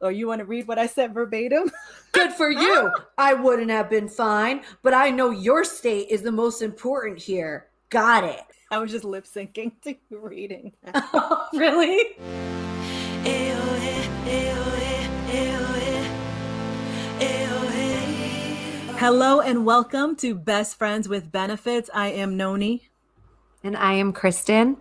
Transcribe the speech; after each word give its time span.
or 0.00 0.10
you 0.10 0.26
want 0.26 0.38
to 0.38 0.44
read 0.44 0.66
what 0.66 0.78
I 0.78 0.86
said 0.86 1.12
verbatim? 1.12 1.70
Good 2.12 2.32
for 2.32 2.50
you. 2.50 2.90
I 3.18 3.34
wouldn't 3.34 3.70
have 3.70 3.90
been 3.90 4.08
fine, 4.08 4.62
but 4.82 4.94
I 4.94 5.10
know 5.10 5.30
your 5.30 5.64
state 5.64 6.08
is 6.08 6.22
the 6.22 6.32
most 6.32 6.62
important 6.62 7.18
here. 7.18 7.68
Got 7.90 8.24
it. 8.24 8.40
I 8.70 8.78
was 8.78 8.90
just 8.90 9.04
lip 9.04 9.24
syncing 9.24 9.72
to 9.84 9.96
reading. 10.10 10.72
really? 11.52 12.16
Hello 18.96 19.40
and 19.40 19.64
welcome 19.64 20.14
to 20.16 20.34
Best 20.34 20.76
Friends 20.76 21.08
with 21.08 21.32
Benefits. 21.32 21.90
I 21.92 22.08
am 22.08 22.36
Noni. 22.36 22.90
And 23.62 23.76
I 23.76 23.94
am 23.94 24.12
Kristen. 24.12 24.76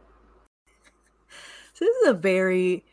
So 1.73 1.85
this 1.85 1.95
is 2.03 2.07
a 2.09 2.13
very 2.13 2.85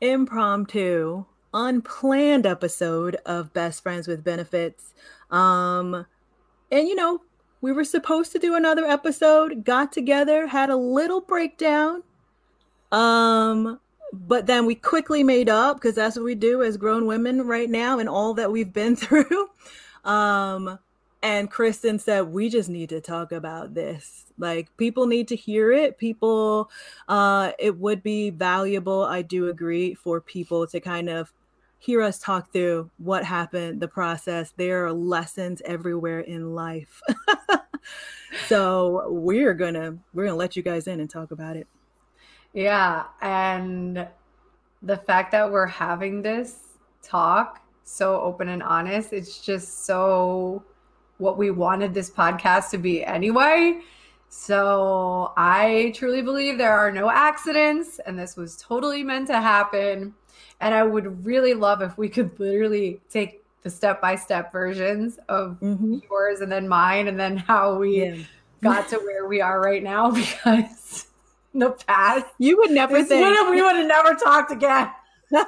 impromptu, 0.00 1.24
unplanned 1.54 2.46
episode 2.46 3.16
of 3.26 3.52
Best 3.52 3.82
Friends 3.82 4.08
with 4.08 4.24
Benefits. 4.24 4.94
Um, 5.30 6.06
and 6.70 6.88
you 6.88 6.94
know, 6.94 7.20
we 7.60 7.72
were 7.72 7.84
supposed 7.84 8.32
to 8.32 8.38
do 8.38 8.54
another 8.54 8.84
episode, 8.84 9.64
got 9.64 9.92
together, 9.92 10.48
had 10.48 10.70
a 10.70 10.76
little 10.76 11.20
breakdown. 11.20 12.02
Um, 12.90 13.80
but 14.12 14.46
then 14.46 14.66
we 14.66 14.74
quickly 14.74 15.22
made 15.22 15.48
up 15.48 15.76
because 15.76 15.94
that's 15.94 16.16
what 16.16 16.24
we 16.24 16.34
do 16.34 16.62
as 16.62 16.76
grown 16.76 17.06
women 17.06 17.46
right 17.46 17.70
now 17.70 17.98
and 17.98 18.08
all 18.08 18.34
that 18.34 18.52
we've 18.52 18.72
been 18.72 18.96
through. 18.96 19.48
Um, 20.04 20.78
and 21.22 21.50
Kristen 21.50 21.98
said, 21.98 22.32
We 22.32 22.48
just 22.48 22.68
need 22.68 22.88
to 22.88 23.00
talk 23.00 23.32
about 23.32 23.74
this. 23.74 24.26
Like, 24.38 24.76
people 24.76 25.06
need 25.06 25.28
to 25.28 25.36
hear 25.36 25.70
it. 25.70 25.98
People, 25.98 26.68
uh, 27.08 27.52
it 27.58 27.78
would 27.78 28.02
be 28.02 28.30
valuable, 28.30 29.04
I 29.04 29.22
do 29.22 29.48
agree, 29.48 29.94
for 29.94 30.20
people 30.20 30.66
to 30.66 30.80
kind 30.80 31.08
of 31.08 31.32
hear 31.82 32.00
us 32.00 32.18
talk 32.18 32.52
through 32.52 32.90
what 32.98 33.24
happened, 33.24 33.80
the 33.80 33.88
process. 33.88 34.52
There 34.56 34.86
are 34.86 34.92
lessons 34.92 35.60
everywhere 35.64 36.20
in 36.20 36.54
life. 36.54 37.00
so 38.48 39.08
we're 39.10 39.54
gonna 39.54 39.98
we're 40.14 40.26
gonna 40.26 40.36
let 40.36 40.54
you 40.56 40.62
guys 40.62 40.86
in 40.86 41.00
and 41.00 41.10
talk 41.10 41.32
about 41.32 41.56
it. 41.56 41.66
Yeah, 42.52 43.04
and 43.20 44.06
the 44.82 44.96
fact 44.96 45.32
that 45.32 45.50
we're 45.50 45.66
having 45.66 46.22
this 46.22 46.60
talk 47.02 47.62
so 47.84 48.20
open 48.20 48.48
and 48.48 48.62
honest. 48.62 49.12
It's 49.12 49.44
just 49.44 49.84
so 49.84 50.62
what 51.18 51.38
we 51.38 51.50
wanted 51.50 51.94
this 51.94 52.10
podcast 52.10 52.70
to 52.70 52.78
be 52.78 53.04
anyway. 53.04 53.80
So 54.28 55.32
I 55.36 55.92
truly 55.94 56.22
believe 56.22 56.56
there 56.56 56.76
are 56.76 56.90
no 56.90 57.10
accidents 57.10 58.00
and 58.06 58.18
this 58.18 58.36
was 58.36 58.56
totally 58.56 59.04
meant 59.04 59.26
to 59.28 59.40
happen. 59.40 60.14
And 60.60 60.74
I 60.74 60.82
would 60.82 61.24
really 61.24 61.54
love 61.54 61.82
if 61.82 61.98
we 61.98 62.08
could 62.08 62.38
literally 62.38 63.00
take 63.10 63.42
the 63.62 63.70
step 63.70 64.00
by 64.00 64.16
step 64.16 64.52
versions 64.52 65.18
of 65.28 65.58
mm-hmm. 65.60 65.98
yours 66.08 66.40
and 66.40 66.50
then 66.50 66.68
mine 66.68 67.08
and 67.08 67.18
then 67.18 67.36
how 67.36 67.76
we 67.76 68.04
yeah. 68.04 68.16
got 68.62 68.88
to 68.88 68.98
where 68.98 69.26
we 69.26 69.40
are 69.40 69.60
right 69.60 69.82
now 69.82 70.10
because 70.12 71.06
the 71.54 71.70
past 71.70 72.26
you 72.38 72.56
would 72.58 72.70
never 72.70 73.04
think 73.04 73.50
we 73.50 73.62
would 73.62 73.76
have 73.76 73.86
never 73.86 74.14
talked 74.14 74.50
again. 74.50 74.90
Listen, 75.30 75.46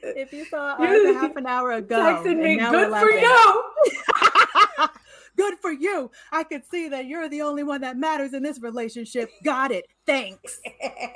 if 0.02 0.32
you 0.32 0.44
saw 0.44 0.74
us 0.74 0.80
a 0.80 1.14
half 1.14 1.36
an 1.36 1.46
hour 1.46 1.72
ago, 1.72 1.96
texting 1.96 2.42
me, 2.42 2.56
good 2.56 2.90
for 2.90 3.10
you. 3.10 4.88
Good 5.38 5.54
for 5.60 5.72
you. 5.72 6.10
I 6.32 6.42
could 6.42 6.68
see 6.68 6.88
that 6.88 7.06
you're 7.06 7.28
the 7.28 7.42
only 7.42 7.62
one 7.62 7.80
that 7.82 7.96
matters 7.96 8.34
in 8.34 8.42
this 8.42 8.60
relationship. 8.60 9.30
Got 9.44 9.70
it. 9.70 9.86
Thanks. 10.04 10.60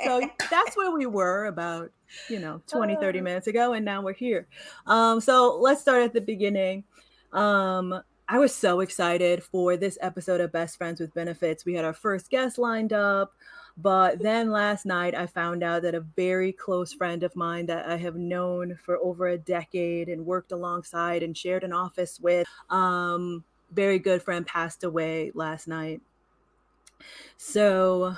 so 0.05 0.23
that's 0.51 0.77
where 0.77 0.93
we 0.93 1.07
were 1.07 1.47
about, 1.47 1.91
you 2.29 2.39
know, 2.39 2.63
20, 2.69 2.97
30 2.97 3.19
uh. 3.19 3.23
minutes 3.23 3.47
ago. 3.49 3.73
And 3.75 3.85
now 3.85 4.01
we're 4.01 4.15
here. 4.15 4.47
Um, 4.87 5.21
so 5.21 5.59
let's 5.61 5.81
start 5.81 6.03
at 6.03 6.15
the 6.15 6.21
beginning. 6.21 6.85
Um, 7.33 8.01
I 8.29 8.39
was 8.39 8.55
so 8.55 8.81
excited 8.81 9.43
for 9.43 9.77
this 9.77 9.99
episode 10.01 10.41
of 10.41 10.53
Best 10.53 10.79
Friends 10.79 11.01
with 11.01 11.13
Benefits. 11.13 11.65
We 11.65 11.75
had 11.75 11.85
our 11.85 11.93
first 11.93 12.31
guest 12.31 12.57
lined 12.57 12.93
up. 12.93 13.33
But 13.77 14.19
then 14.19 14.51
last 14.51 14.85
night, 14.85 15.15
I 15.15 15.27
found 15.27 15.63
out 15.63 15.83
that 15.83 15.95
a 15.95 16.01
very 16.01 16.53
close 16.53 16.93
friend 16.93 17.23
of 17.23 17.35
mine 17.35 17.67
that 17.67 17.89
I 17.89 17.97
have 17.97 18.17
known 18.17 18.79
for 18.85 18.99
over 18.99 19.29
a 19.29 19.39
decade 19.39 20.11
and 20.11 20.27
worked 20.27 20.53
alongside 20.53 21.23
and 21.23 21.37
shared 21.37 21.65
an 21.65 21.73
office 21.73 22.21
with, 22.21 22.47
um, 22.69 23.45
very 23.73 23.99
good 23.99 24.23
friend 24.23 24.47
passed 24.47 24.85
away 24.85 25.33
last 25.35 25.67
night. 25.67 26.01
So, 27.37 28.17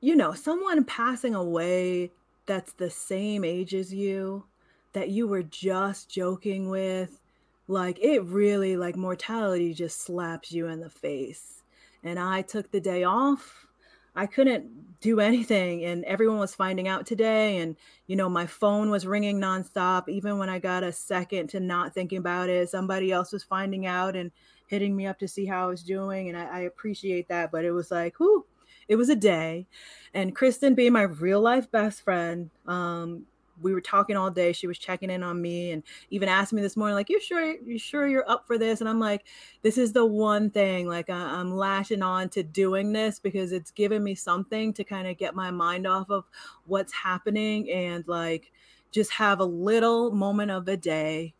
you 0.00 0.14
know, 0.16 0.32
someone 0.34 0.84
passing 0.84 1.34
away 1.34 2.10
that's 2.46 2.72
the 2.72 2.90
same 2.90 3.44
age 3.44 3.74
as 3.74 3.92
you, 3.92 4.44
that 4.92 5.08
you 5.08 5.26
were 5.26 5.42
just 5.42 6.10
joking 6.10 6.68
with, 6.68 7.20
like 7.68 7.98
it 8.00 8.22
really, 8.24 8.76
like 8.76 8.96
mortality 8.96 9.72
just 9.74 10.00
slaps 10.00 10.52
you 10.52 10.66
in 10.66 10.80
the 10.80 10.90
face 10.90 11.62
and 12.02 12.18
I 12.18 12.42
took 12.42 12.70
the 12.70 12.80
day 12.80 13.04
off. 13.04 13.66
I 14.14 14.26
couldn't 14.26 15.00
do 15.00 15.18
anything 15.20 15.84
and 15.84 16.04
everyone 16.04 16.38
was 16.38 16.54
finding 16.54 16.86
out 16.86 17.06
today 17.06 17.58
and 17.58 17.76
you 18.06 18.14
know 18.14 18.28
my 18.28 18.46
phone 18.46 18.88
was 18.88 19.04
ringing 19.04 19.40
nonstop 19.40 20.08
even 20.08 20.38
when 20.38 20.48
I 20.48 20.60
got 20.60 20.84
a 20.84 20.92
second 20.92 21.48
to 21.48 21.60
not 21.60 21.92
thinking 21.92 22.18
about 22.18 22.48
it 22.48 22.70
somebody 22.70 23.10
else 23.10 23.32
was 23.32 23.42
finding 23.42 23.84
out 23.84 24.14
and 24.14 24.30
hitting 24.68 24.94
me 24.94 25.06
up 25.06 25.18
to 25.18 25.26
see 25.26 25.44
how 25.44 25.64
I 25.64 25.66
was 25.66 25.82
doing 25.82 26.28
and 26.28 26.38
I, 26.38 26.44
I 26.44 26.60
appreciate 26.60 27.26
that 27.28 27.50
but 27.50 27.64
it 27.64 27.72
was 27.72 27.90
like 27.90 28.20
whoo 28.20 28.44
it 28.88 28.96
was 28.96 29.08
a 29.08 29.16
day. 29.16 29.66
And 30.14 30.34
Kristen 30.34 30.74
being 30.74 30.92
my 30.92 31.02
real 31.02 31.40
life 31.40 31.70
best 31.70 32.02
friend 32.02 32.50
um 32.66 33.24
we 33.62 33.72
were 33.72 33.80
talking 33.80 34.16
all 34.16 34.30
day. 34.30 34.52
She 34.52 34.66
was 34.66 34.78
checking 34.78 35.10
in 35.10 35.22
on 35.22 35.40
me 35.40 35.70
and 35.70 35.82
even 36.10 36.28
asked 36.28 36.52
me 36.52 36.62
this 36.62 36.76
morning, 36.76 36.94
like, 36.94 37.10
"You 37.10 37.20
sure? 37.20 37.56
You 37.60 37.78
sure 37.78 38.06
you're 38.06 38.28
up 38.28 38.46
for 38.46 38.58
this?" 38.58 38.80
And 38.80 38.88
I'm 38.88 39.00
like, 39.00 39.24
"This 39.62 39.78
is 39.78 39.92
the 39.92 40.04
one 40.04 40.50
thing. 40.50 40.88
Like, 40.88 41.10
I, 41.10 41.40
am 41.40 41.54
lashing 41.56 42.02
on 42.02 42.28
to 42.30 42.42
doing 42.42 42.92
this 42.92 43.18
because 43.18 43.52
it's 43.52 43.70
given 43.70 44.02
me 44.02 44.14
something 44.14 44.72
to 44.74 44.84
kind 44.84 45.08
of 45.08 45.16
get 45.16 45.34
my 45.34 45.50
mind 45.50 45.86
off 45.86 46.10
of 46.10 46.24
what's 46.66 46.92
happening 46.92 47.70
and 47.70 48.06
like 48.06 48.52
just 48.90 49.12
have 49.12 49.40
a 49.40 49.44
little 49.44 50.10
moment 50.10 50.50
of 50.50 50.64
the 50.64 50.76
day 50.76 51.34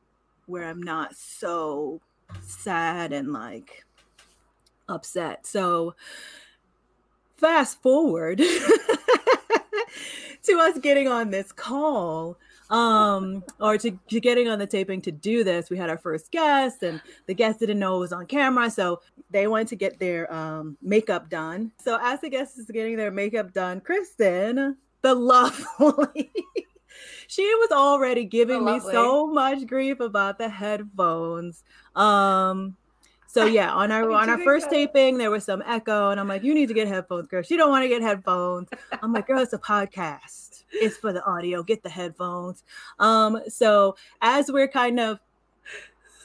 where 0.46 0.64
I'm 0.64 0.82
not 0.82 1.14
so 1.16 2.00
sad 2.40 3.12
and 3.12 3.32
like 3.32 3.84
upset." 4.88 5.46
So 5.46 5.94
fast 7.42 7.82
forward 7.82 8.40
to 10.44 10.58
us 10.58 10.78
getting 10.78 11.08
on 11.08 11.30
this 11.30 11.52
call 11.52 12.38
um 12.70 13.44
or 13.60 13.76
to, 13.76 13.98
to 14.08 14.18
getting 14.18 14.48
on 14.48 14.58
the 14.58 14.66
taping 14.66 15.02
to 15.02 15.12
do 15.12 15.44
this. 15.44 15.68
We 15.68 15.76
had 15.76 15.90
our 15.90 15.98
first 15.98 16.30
guest 16.30 16.82
and 16.82 17.02
the 17.26 17.34
guest 17.34 17.60
didn't 17.60 17.78
know 17.78 17.96
it 17.96 18.00
was 18.00 18.12
on 18.12 18.26
camera 18.26 18.70
so 18.70 19.00
they 19.30 19.46
wanted 19.46 19.68
to 19.68 19.76
get 19.76 19.98
their 19.98 20.32
um 20.32 20.76
makeup 20.80 21.28
done. 21.28 21.72
So 21.84 21.98
as 22.00 22.20
the 22.20 22.30
guest 22.30 22.58
is 22.58 22.66
getting 22.66 22.96
their 22.96 23.10
makeup 23.10 23.52
done 23.52 23.80
kristen 23.80 24.76
the 25.02 25.14
lovely 25.14 26.32
she 27.26 27.42
was 27.42 27.70
already 27.72 28.24
giving 28.24 28.64
me 28.64 28.80
so 28.80 29.26
much 29.26 29.66
grief 29.66 30.00
about 30.00 30.38
the 30.38 30.48
headphones. 30.48 31.62
Um 31.94 32.76
so 33.32 33.46
yeah, 33.46 33.72
on 33.72 33.90
our 33.90 34.10
on 34.10 34.28
our 34.28 34.36
first 34.44 34.68
taping, 34.68 35.16
there 35.16 35.30
was 35.30 35.44
some 35.44 35.62
echo, 35.66 36.10
and 36.10 36.20
I'm 36.20 36.28
like, 36.28 36.42
"You 36.42 36.52
need 36.52 36.68
to 36.68 36.74
get 36.74 36.86
headphones, 36.86 37.28
girl." 37.28 37.42
She 37.42 37.56
don't 37.56 37.70
want 37.70 37.82
to 37.82 37.88
get 37.88 38.02
headphones. 38.02 38.68
I'm 39.02 39.10
like, 39.14 39.26
"Girl, 39.26 39.38
it's 39.38 39.54
a 39.54 39.58
podcast. 39.58 40.64
It's 40.70 40.98
for 40.98 41.14
the 41.14 41.24
audio. 41.24 41.62
Get 41.62 41.82
the 41.82 41.88
headphones." 41.88 42.62
Um, 42.98 43.40
so 43.48 43.96
as 44.20 44.52
we're 44.52 44.68
kind 44.68 45.00
of 45.00 45.18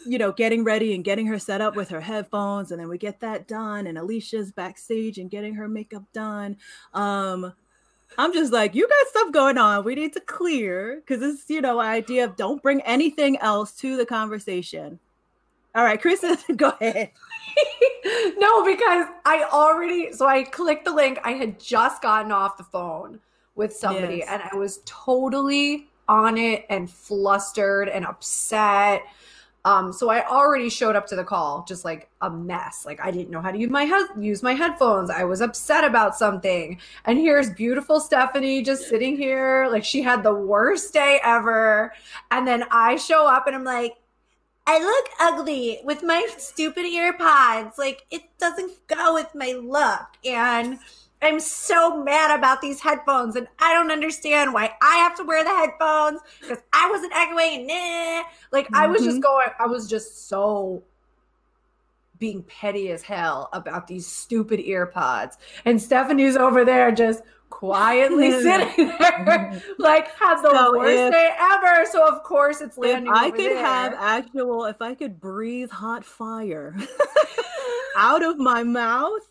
you 0.05 0.17
know, 0.17 0.31
getting 0.33 0.65
ready 0.65 0.95
and 0.95 1.03
getting 1.03 1.27
her 1.27 1.39
set 1.39 1.61
up 1.61 1.77
with 1.77 1.87
her 1.89 2.01
headphones, 2.01 2.71
and 2.71 2.81
then 2.81 2.89
we 2.89 2.97
get 2.97 3.21
that 3.21 3.47
done, 3.47 3.87
and 3.87 3.97
Alicia's 3.97 4.51
backstage 4.51 5.17
and 5.17 5.31
getting 5.31 5.53
her 5.53 5.69
makeup 5.69 6.03
done. 6.13 6.57
Um, 6.93 7.53
I'm 8.17 8.33
just 8.33 8.51
like, 8.51 8.75
you 8.75 8.85
got 8.85 9.07
stuff 9.07 9.31
going 9.31 9.57
on. 9.57 9.85
We 9.85 9.95
need 9.95 10.13
to 10.13 10.19
clear 10.21 10.97
because 10.97 11.21
this, 11.21 11.49
you 11.49 11.61
know, 11.61 11.79
idea 11.79 12.25
of 12.25 12.35
don't 12.35 12.61
bring 12.61 12.81
anything 12.81 13.37
else 13.37 13.71
to 13.77 13.95
the 13.95 14.05
conversation. 14.05 14.99
All 15.77 15.83
right, 15.83 16.01
Chris, 16.01 16.25
go 16.55 16.73
ahead. 16.81 17.11
no, 18.37 18.65
because 18.65 19.05
I 19.25 19.47
already 19.53 20.11
so 20.11 20.25
I 20.25 20.41
clicked 20.43 20.85
the 20.85 20.91
link. 20.91 21.19
I 21.23 21.33
had 21.33 21.59
just 21.59 22.01
gotten 22.01 22.31
off 22.31 22.57
the 22.57 22.63
phone 22.63 23.19
with 23.53 23.73
somebody 23.75 24.17
yes. 24.17 24.27
and 24.27 24.41
I 24.51 24.55
was 24.55 24.81
totally 24.85 25.87
on 26.09 26.39
it 26.39 26.65
and 26.71 26.89
flustered 26.89 27.89
and 27.89 28.05
upset. 28.05 29.03
Um, 29.65 29.93
so 29.93 30.09
I 30.09 30.27
already 30.27 30.69
showed 30.69 30.95
up 30.95 31.05
to 31.07 31.15
the 31.15 31.23
call 31.23 31.63
just 31.67 31.85
like 31.85 32.09
a 32.21 32.29
mess. 32.29 32.83
Like 32.83 32.99
I 32.99 33.11
didn't 33.11 33.29
know 33.29 33.41
how 33.41 33.51
to 33.51 33.57
use 33.59 33.69
my 33.69 33.85
he- 33.85 34.25
use 34.25 34.41
my 34.41 34.53
headphones. 34.53 35.11
I 35.11 35.25
was 35.25 35.41
upset 35.41 35.83
about 35.83 36.15
something. 36.15 36.79
And 37.05 37.19
here's 37.19 37.51
beautiful 37.51 37.99
Stephanie 37.99 38.63
just 38.63 38.89
sitting 38.89 39.15
here, 39.15 39.67
like 39.69 39.83
she 39.83 40.01
had 40.01 40.23
the 40.23 40.33
worst 40.33 40.91
day 40.91 41.19
ever. 41.23 41.93
And 42.31 42.47
then 42.47 42.63
I 42.71 42.95
show 42.95 43.27
up 43.27 43.45
and 43.45 43.55
I'm 43.55 43.63
like, 43.63 43.97
I 44.67 44.79
look 44.79 45.05
ugly 45.19 45.79
with 45.85 46.03
my 46.03 46.27
stupid 46.37 46.85
ear 46.85 47.13
pods. 47.13 47.77
Like 47.77 48.05
it 48.11 48.23
doesn't 48.37 48.73
go 48.87 49.13
with 49.13 49.33
my 49.33 49.53
look. 49.53 50.05
And 50.25 50.77
I'm 51.21 51.39
so 51.39 52.03
mad 52.03 52.37
about 52.37 52.61
these 52.61 52.81
headphones 52.81 53.37
and 53.37 53.47
I 53.59 53.73
don't 53.73 53.91
understand 53.91 54.53
why 54.53 54.73
I 54.81 54.97
have 54.97 55.15
to 55.15 55.23
wear 55.23 55.43
the 55.43 55.49
headphones 55.49 56.19
because 56.41 56.59
I 56.73 56.91
wasn't 56.91 57.15
echoing. 57.15 57.65
Nah. 57.65 58.23
Like 58.51 58.65
mm-hmm. 58.65 58.75
I 58.75 58.87
was 58.87 59.03
just 59.03 59.15
mm-hmm. 59.15 59.21
going, 59.21 59.47
I 59.57 59.67
was 59.67 59.89
just 59.89 60.27
so 60.27 60.83
being 62.19 62.43
petty 62.43 62.91
as 62.91 63.03
hell 63.03 63.49
about 63.53 63.87
these 63.87 64.05
stupid 64.05 64.59
earpods. 64.59 65.37
And 65.65 65.81
Stephanie's 65.81 66.35
over 66.35 66.65
there 66.65 66.91
just 66.91 67.21
quietly 67.49 68.31
sitting 68.41 68.87
there, 68.99 69.61
like 69.77 70.13
had 70.15 70.41
the 70.41 70.51
so 70.51 70.77
worst 70.77 70.97
if, 70.97 71.11
day 71.11 71.31
ever. 71.39 71.85
So 71.91 72.07
of 72.07 72.23
course 72.23 72.61
it's 72.61 72.77
landing. 72.77 73.11
I 73.13 73.31
could 73.31 73.39
there. 73.39 73.57
have 73.57 73.93
actual, 73.97 74.65
if 74.65 74.81
I 74.81 74.95
could 74.95 75.19
breathe 75.19 75.71
hot 75.71 76.05
fire 76.05 76.75
out 77.97 78.23
of 78.23 78.37
my 78.37 78.63
mouth 78.63 79.21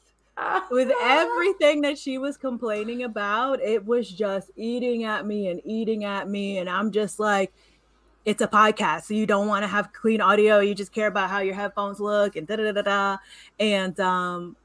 with 0.71 0.91
everything 1.03 1.83
that 1.83 1.99
she 1.99 2.19
was 2.19 2.37
complaining 2.37 3.05
about, 3.05 3.61
it 3.61 3.85
was 3.85 4.09
just 4.11 4.51
eating 4.57 5.05
at 5.05 5.27
me 5.27 5.49
and 5.49 5.61
eating 5.65 6.05
at 6.05 6.29
me. 6.29 6.59
And 6.59 6.69
I'm 6.69 6.91
just 6.91 7.19
like, 7.19 7.53
it's 8.25 8.43
a 8.43 8.49
podcast, 8.49 9.05
so 9.05 9.15
you 9.15 9.25
don't 9.25 9.47
want 9.47 9.63
to 9.63 9.69
have 9.69 9.93
clean 9.93 10.21
audio. 10.21 10.59
You 10.59 10.75
just 10.75 10.93
care 10.93 11.07
about 11.07 11.31
how 11.31 11.39
your 11.39 11.55
headphones 11.55 12.01
look 12.01 12.35
and 12.35 12.45
da 12.45 12.57
da 12.57 12.73
da 12.73 12.83
da. 12.83 13.17
And 13.61 13.99
um, 14.01 14.57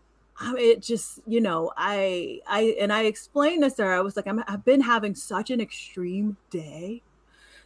it 0.58 0.82
just 0.82 1.20
you 1.28 1.42
know 1.42 1.72
I 1.78 2.40
I 2.48 2.76
and 2.80 2.92
I 2.92 3.04
explained 3.04 3.64
this 3.64 3.74
to 3.76 3.84
her. 3.84 3.94
I 3.94 4.02
was 4.02 4.16
like, 4.16 4.28
I'm, 4.28 4.44
I've 4.48 4.66
been 4.66 4.82
having 4.82 5.16
such 5.16 5.50
an 5.50 5.62
extreme 5.62 6.38
day 6.50 7.02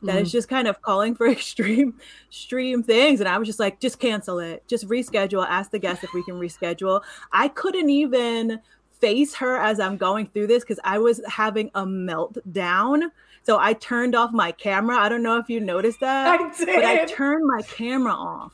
that 0.04 0.16
mm. 0.16 0.22
it's 0.22 0.32
just 0.32 0.50
kind 0.50 0.68
of 0.68 0.82
calling 0.82 1.16
for 1.16 1.28
extreme 1.32 1.96
extreme 2.28 2.84
things 2.84 3.22
and 3.22 3.30
i 3.30 3.38
was 3.38 3.48
just 3.48 3.62
like 3.62 3.80
just 3.80 3.98
cancel 3.98 4.40
it 4.40 4.62
just 4.68 4.86
reschedule 4.90 5.48
ask 5.48 5.72
the 5.72 5.80
guest 5.80 6.04
if 6.04 6.14
we 6.14 6.22
can 6.26 6.36
reschedule 6.36 7.02
i 7.32 7.48
couldn't 7.48 7.90
even 7.90 8.60
face 8.92 9.34
her 9.34 9.56
as 9.56 9.80
i'm 9.80 9.96
going 9.96 10.28
through 10.28 10.48
this 10.48 10.64
because 10.64 10.82
i 10.84 11.00
was 11.00 11.22
having 11.30 11.72
a 11.76 11.86
meltdown 11.86 13.10
so 13.46 13.60
I 13.60 13.74
turned 13.74 14.16
off 14.16 14.32
my 14.32 14.52
camera. 14.52 14.98
I 14.98 15.08
don't 15.08 15.22
know 15.22 15.38
if 15.38 15.50
you 15.50 15.60
noticed 15.60 16.00
that, 16.00 16.40
I 16.40 16.58
did. 16.58 16.66
but 16.66 16.84
I 16.84 17.06
turned 17.06 17.46
my 17.46 17.62
camera 17.62 18.14
off. 18.14 18.54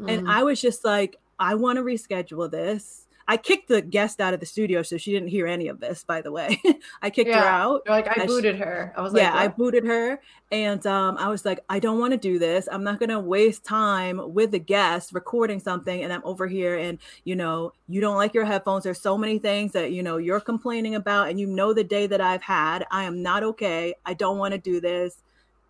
Mm. 0.00 0.10
And 0.10 0.30
I 0.30 0.42
was 0.42 0.62
just 0.62 0.82
like, 0.82 1.16
I 1.38 1.54
want 1.54 1.76
to 1.76 1.82
reschedule 1.82 2.50
this. 2.50 3.03
I 3.26 3.36
kicked 3.38 3.68
the 3.68 3.80
guest 3.80 4.20
out 4.20 4.34
of 4.34 4.40
the 4.40 4.46
studio, 4.46 4.82
so 4.82 4.98
she 4.98 5.12
didn't 5.12 5.28
hear 5.28 5.46
any 5.46 5.68
of 5.68 5.80
this. 5.80 6.04
By 6.04 6.20
the 6.20 6.30
way, 6.30 6.60
I 7.02 7.10
kicked 7.10 7.30
yeah. 7.30 7.40
her 7.40 7.46
out. 7.46 7.82
like 7.88 8.06
I 8.06 8.26
booted 8.26 8.56
her. 8.58 8.92
I 8.96 9.00
was 9.00 9.12
like, 9.12 9.22
yeah, 9.22 9.32
what? 9.32 9.42
I 9.42 9.48
booted 9.48 9.84
her, 9.86 10.20
and 10.52 10.86
um, 10.86 11.16
I 11.16 11.28
was 11.28 11.44
like, 11.44 11.64
I 11.70 11.78
don't 11.78 11.98
want 11.98 12.12
to 12.12 12.18
do 12.18 12.38
this. 12.38 12.68
I'm 12.70 12.84
not 12.84 13.00
gonna 13.00 13.20
waste 13.20 13.64
time 13.64 14.20
with 14.34 14.50
the 14.50 14.58
guest 14.58 15.14
recording 15.14 15.58
something, 15.58 16.02
and 16.02 16.12
I'm 16.12 16.22
over 16.24 16.46
here, 16.46 16.76
and 16.76 16.98
you 17.24 17.34
know, 17.34 17.72
you 17.88 18.00
don't 18.00 18.16
like 18.16 18.34
your 18.34 18.44
headphones. 18.44 18.84
There's 18.84 19.00
so 19.00 19.16
many 19.16 19.38
things 19.38 19.72
that 19.72 19.92
you 19.92 20.02
know 20.02 20.18
you're 20.18 20.40
complaining 20.40 20.94
about, 20.94 21.30
and 21.30 21.40
you 21.40 21.46
know 21.46 21.72
the 21.72 21.84
day 21.84 22.06
that 22.06 22.20
I've 22.20 22.42
had. 22.42 22.86
I 22.90 23.04
am 23.04 23.22
not 23.22 23.42
okay. 23.42 23.94
I 24.04 24.14
don't 24.14 24.36
want 24.36 24.52
to 24.52 24.58
do 24.58 24.80
this, 24.80 25.16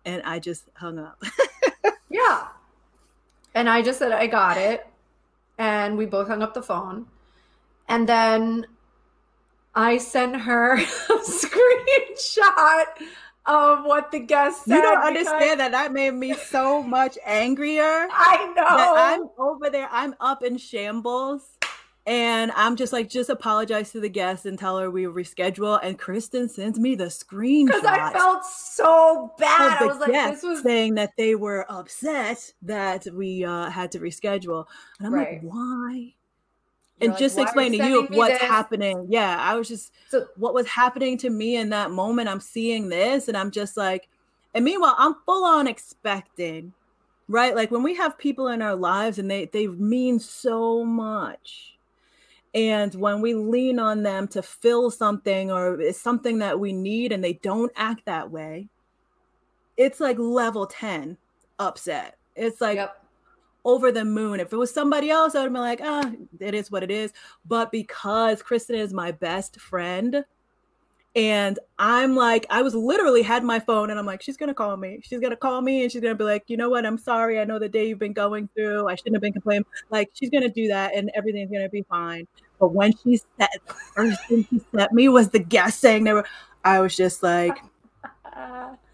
and 0.03 0.21
I 0.23 0.39
just 0.39 0.65
hung 0.73 0.99
up. 0.99 1.23
yeah, 2.09 2.47
and 3.53 3.69
I 3.69 3.81
just 3.81 3.99
said 3.99 4.11
I 4.11 4.27
got 4.27 4.57
it, 4.57 4.85
and 5.57 5.97
we 5.97 6.05
both 6.05 6.27
hung 6.27 6.41
up 6.41 6.53
the 6.53 6.63
phone 6.63 7.07
and 7.87 8.07
then 8.07 8.67
I 9.73 9.97
sent 9.97 10.41
her 10.41 10.73
a 10.75 10.77
screenshot 10.77 12.85
of 13.45 13.85
what 13.85 14.11
the 14.11 14.19
guest 14.19 14.65
said. 14.65 14.75
You 14.75 14.81
don't 14.81 15.03
understand 15.03 15.59
that 15.59 15.71
that 15.71 15.93
made 15.93 16.13
me 16.13 16.33
so 16.33 16.81
much 16.81 17.17
angrier. 17.25 18.07
I 18.11 18.53
know. 18.55 18.95
I'm 18.95 19.29
over 19.37 19.69
there. 19.69 19.87
I'm 19.91 20.15
up 20.19 20.43
in 20.43 20.57
shambles. 20.57 21.57
And 22.07 22.51
I'm 22.51 22.75
just 22.75 22.93
like, 22.93 23.09
just 23.09 23.31
apologize 23.31 23.91
to 23.93 23.99
the 23.99 24.09
guest 24.09 24.45
and 24.45 24.59
tell 24.59 24.77
her 24.77 24.91
we 24.91 25.05
reschedule. 25.05 25.79
And 25.81 25.97
Kristen 25.97 26.49
sends 26.49 26.79
me 26.79 26.93
the 26.93 27.05
screenshot. 27.05 27.65
Because 27.65 27.83
I 27.83 28.13
felt 28.13 28.45
so 28.45 29.33
bad. 29.39 29.81
I 29.81 29.85
was 29.85 29.97
like, 29.97 30.11
this 30.11 30.43
was 30.43 30.61
saying 30.61 30.95
that 30.95 31.13
they 31.17 31.33
were 31.33 31.65
upset 31.67 32.53
that 32.61 33.07
we 33.11 33.43
uh, 33.43 33.71
had 33.71 33.91
to 33.93 33.99
reschedule. 33.99 34.65
And 34.99 35.07
I'm 35.07 35.15
right. 35.15 35.33
like, 35.33 35.41
why? 35.41 36.13
And 37.01 37.11
like, 37.11 37.19
just 37.19 37.37
explain 37.37 37.71
to 37.73 37.85
you 37.85 38.07
what's 38.11 38.39
this? 38.39 38.41
happening. 38.41 39.07
Yeah, 39.09 39.37
I 39.39 39.55
was 39.55 39.67
just 39.67 39.91
so 40.09 40.27
what 40.37 40.53
was 40.53 40.67
happening 40.67 41.17
to 41.19 41.29
me 41.29 41.57
in 41.57 41.69
that 41.69 41.91
moment. 41.91 42.29
I'm 42.29 42.39
seeing 42.39 42.89
this, 42.89 43.27
and 43.27 43.35
I'm 43.35 43.51
just 43.51 43.75
like, 43.75 44.07
and 44.53 44.63
meanwhile, 44.63 44.95
I'm 44.97 45.15
full 45.25 45.43
on 45.43 45.67
expecting, 45.67 46.73
right? 47.27 47.55
Like 47.55 47.71
when 47.71 47.83
we 47.83 47.95
have 47.95 48.17
people 48.17 48.47
in 48.47 48.61
our 48.61 48.75
lives 48.75 49.19
and 49.19 49.29
they 49.29 49.45
they 49.45 49.67
mean 49.67 50.19
so 50.19 50.85
much, 50.85 51.75
and 52.53 52.95
when 52.95 53.19
we 53.21 53.33
lean 53.33 53.77
on 53.77 54.03
them 54.03 54.27
to 54.29 54.41
fill 54.41 54.89
something 54.89 55.51
or 55.51 55.81
it's 55.81 55.99
something 55.99 56.39
that 56.39 56.59
we 56.59 56.71
need, 56.71 57.11
and 57.11 57.23
they 57.23 57.33
don't 57.33 57.71
act 57.75 58.05
that 58.05 58.31
way, 58.31 58.69
it's 59.75 59.99
like 59.99 60.17
level 60.17 60.65
ten 60.65 61.17
upset. 61.59 62.17
It's 62.35 62.61
like. 62.61 62.77
Yep 62.77 63.01
over 63.65 63.91
the 63.91 64.05
moon. 64.05 64.39
If 64.39 64.53
it 64.53 64.57
was 64.57 64.73
somebody 64.73 65.09
else, 65.09 65.35
I 65.35 65.39
would 65.39 65.45
have 65.45 65.53
been 65.53 65.61
like, 65.61 65.81
ah, 65.83 66.11
it 66.39 66.53
is 66.53 66.71
what 66.71 66.83
it 66.83 66.91
is. 66.91 67.11
But 67.45 67.71
because 67.71 68.41
Kristen 68.41 68.77
is 68.77 68.93
my 68.93 69.11
best 69.11 69.59
friend, 69.59 70.23
and 71.15 71.57
I'm 71.79 72.15
like, 72.15 72.45
I 72.49 72.61
was 72.61 72.75
literally 72.75 73.21
had 73.21 73.41
my 73.43 73.59
phone 73.59 73.89
and 73.89 73.97
I'm 73.97 74.05
like, 74.05 74.21
she's 74.21 74.35
gonna 74.35 74.53
call 74.53 74.75
me. 74.75 74.99
She's 75.01 75.21
gonna 75.21 75.37
call 75.37 75.61
me 75.61 75.83
and 75.83 75.91
she's 75.91 76.01
gonna 76.01 76.13
be 76.13 76.25
like, 76.25 76.43
you 76.47 76.57
know 76.57 76.69
what? 76.69 76.85
I'm 76.85 76.97
sorry. 76.97 77.39
I 77.39 77.45
know 77.45 77.57
the 77.57 77.69
day 77.69 77.87
you've 77.87 77.99
been 77.99 78.11
going 78.11 78.49
through. 78.53 78.89
I 78.89 78.95
shouldn't 78.95 79.15
have 79.15 79.21
been 79.21 79.31
complaining. 79.31 79.65
Like, 79.89 80.09
she's 80.13 80.29
gonna 80.29 80.49
do 80.49 80.67
that 80.67 80.93
and 80.93 81.09
everything's 81.15 81.51
gonna 81.51 81.69
be 81.69 81.83
fine. 81.83 82.27
But 82.59 82.73
when 82.73 82.93
she 82.97 83.17
said 83.37 83.47
first 83.93 84.27
thing 84.27 84.45
she 84.49 84.61
sent 84.75 84.91
me 84.91 85.07
was 85.07 85.29
the 85.29 85.39
guest 85.39 85.79
saying 85.79 86.03
they 86.03 86.11
were, 86.13 86.27
I 86.65 86.81
was 86.81 86.97
just 86.97 87.23
like 87.23 87.57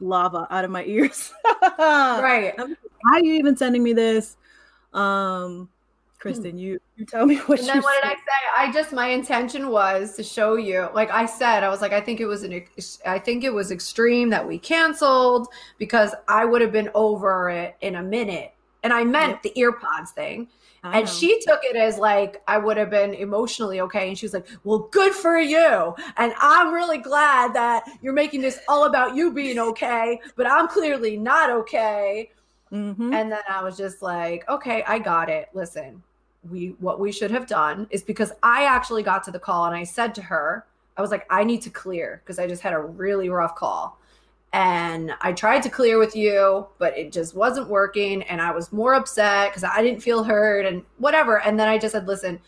lava 0.00 0.46
out 0.50 0.64
of 0.64 0.70
my 0.70 0.84
ears. 0.84 1.32
right. 1.78 2.54
Why 2.56 3.12
are 3.12 3.24
you 3.24 3.34
even 3.34 3.56
sending 3.56 3.82
me 3.82 3.92
this? 3.92 4.36
Um, 4.92 5.68
Kristen, 6.18 6.58
you 6.58 6.80
you 6.96 7.04
tell 7.04 7.26
me 7.26 7.36
what. 7.36 7.60
And 7.60 7.68
then 7.68 7.80
what 7.80 8.02
did 8.02 8.10
I 8.10 8.14
say? 8.14 8.20
I 8.56 8.72
just 8.72 8.92
my 8.92 9.08
intention 9.08 9.68
was 9.68 10.16
to 10.16 10.24
show 10.24 10.56
you. 10.56 10.88
Like 10.92 11.10
I 11.10 11.26
said, 11.26 11.62
I 11.62 11.68
was 11.68 11.80
like, 11.80 11.92
I 11.92 12.00
think 12.00 12.20
it 12.20 12.26
was 12.26 12.42
an, 12.42 12.64
I 13.06 13.18
think 13.20 13.44
it 13.44 13.52
was 13.52 13.70
extreme 13.70 14.28
that 14.30 14.46
we 14.46 14.58
canceled 14.58 15.48
because 15.78 16.14
I 16.26 16.44
would 16.44 16.60
have 16.60 16.72
been 16.72 16.90
over 16.94 17.50
it 17.50 17.76
in 17.82 17.96
a 17.96 18.02
minute. 18.02 18.52
And 18.82 18.92
I 18.92 19.04
meant 19.04 19.42
the 19.42 19.52
earpods 19.56 20.10
thing. 20.10 20.48
I 20.84 20.98
and 20.98 21.06
know. 21.06 21.12
she 21.12 21.40
took 21.40 21.60
it 21.64 21.76
as 21.76 21.98
like 21.98 22.40
I 22.46 22.58
would 22.58 22.76
have 22.76 22.90
been 22.90 23.12
emotionally 23.14 23.80
okay. 23.80 24.08
And 24.08 24.16
she 24.16 24.26
was 24.26 24.32
like, 24.32 24.46
Well, 24.64 24.88
good 24.90 25.12
for 25.12 25.38
you. 25.38 25.94
And 26.16 26.32
I'm 26.38 26.72
really 26.72 26.98
glad 26.98 27.52
that 27.54 27.84
you're 28.00 28.12
making 28.12 28.42
this 28.42 28.60
all 28.68 28.84
about 28.84 29.16
you 29.16 29.32
being 29.32 29.58
okay, 29.58 30.20
but 30.36 30.46
I'm 30.46 30.68
clearly 30.68 31.16
not 31.16 31.50
okay. 31.50 32.30
Mm-hmm. 32.72 33.12
And 33.14 33.32
then 33.32 33.42
I 33.48 33.62
was 33.62 33.76
just 33.76 34.02
like, 34.02 34.48
okay, 34.48 34.84
I 34.86 34.98
got 34.98 35.28
it. 35.28 35.48
Listen, 35.54 36.02
we 36.48 36.74
what 36.78 37.00
we 37.00 37.12
should 37.12 37.30
have 37.30 37.46
done 37.46 37.86
is 37.90 38.02
because 38.02 38.32
I 38.42 38.64
actually 38.64 39.02
got 39.02 39.24
to 39.24 39.30
the 39.30 39.38
call 39.38 39.66
and 39.66 39.74
I 39.74 39.84
said 39.84 40.14
to 40.16 40.22
her, 40.22 40.66
I 40.96 41.00
was 41.00 41.10
like, 41.10 41.26
I 41.30 41.44
need 41.44 41.62
to 41.62 41.70
clear 41.70 42.20
because 42.24 42.38
I 42.38 42.46
just 42.46 42.62
had 42.62 42.72
a 42.72 42.80
really 42.80 43.28
rough 43.28 43.54
call. 43.54 43.97
And 44.52 45.12
I 45.20 45.32
tried 45.32 45.62
to 45.64 45.68
clear 45.68 45.98
with 45.98 46.16
you, 46.16 46.66
but 46.78 46.96
it 46.96 47.12
just 47.12 47.34
wasn't 47.34 47.68
working. 47.68 48.22
And 48.22 48.40
I 48.40 48.50
was 48.50 48.72
more 48.72 48.94
upset 48.94 49.50
because 49.50 49.64
I 49.64 49.82
didn't 49.82 50.02
feel 50.02 50.24
heard 50.24 50.64
and 50.64 50.82
whatever. 50.96 51.42
And 51.42 51.60
then 51.60 51.68
I 51.68 51.76
just 51.78 51.92
said, 51.92 52.06
listen, 52.06 52.40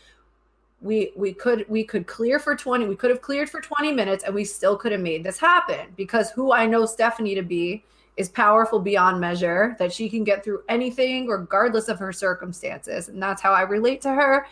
we 0.81 1.11
we 1.15 1.31
could 1.31 1.63
we 1.69 1.83
could 1.83 2.07
clear 2.07 2.39
for 2.39 2.55
20 2.55 2.87
we 2.87 2.95
could 2.95 3.11
have 3.11 3.21
cleared 3.21 3.47
for 3.47 3.61
20 3.61 3.91
minutes 3.91 4.23
and 4.23 4.33
we 4.33 4.43
still 4.43 4.75
could 4.75 4.91
have 4.91 4.99
made 4.99 5.23
this 5.23 5.37
happen 5.37 5.85
because 5.95 6.31
who 6.31 6.51
i 6.51 6.65
know 6.65 6.87
stephanie 6.87 7.35
to 7.35 7.43
be 7.43 7.83
is 8.17 8.29
powerful 8.29 8.79
beyond 8.79 9.19
measure, 9.19 9.75
that 9.79 9.91
she 9.91 10.09
can 10.09 10.23
get 10.23 10.43
through 10.43 10.63
anything 10.69 11.27
regardless 11.27 11.87
of 11.87 11.99
her 11.99 12.11
circumstances. 12.11 13.09
And 13.09 13.21
that's 13.21 13.41
how 13.41 13.53
I 13.53 13.61
relate 13.61 14.01
to 14.01 14.11
her. 14.11 14.45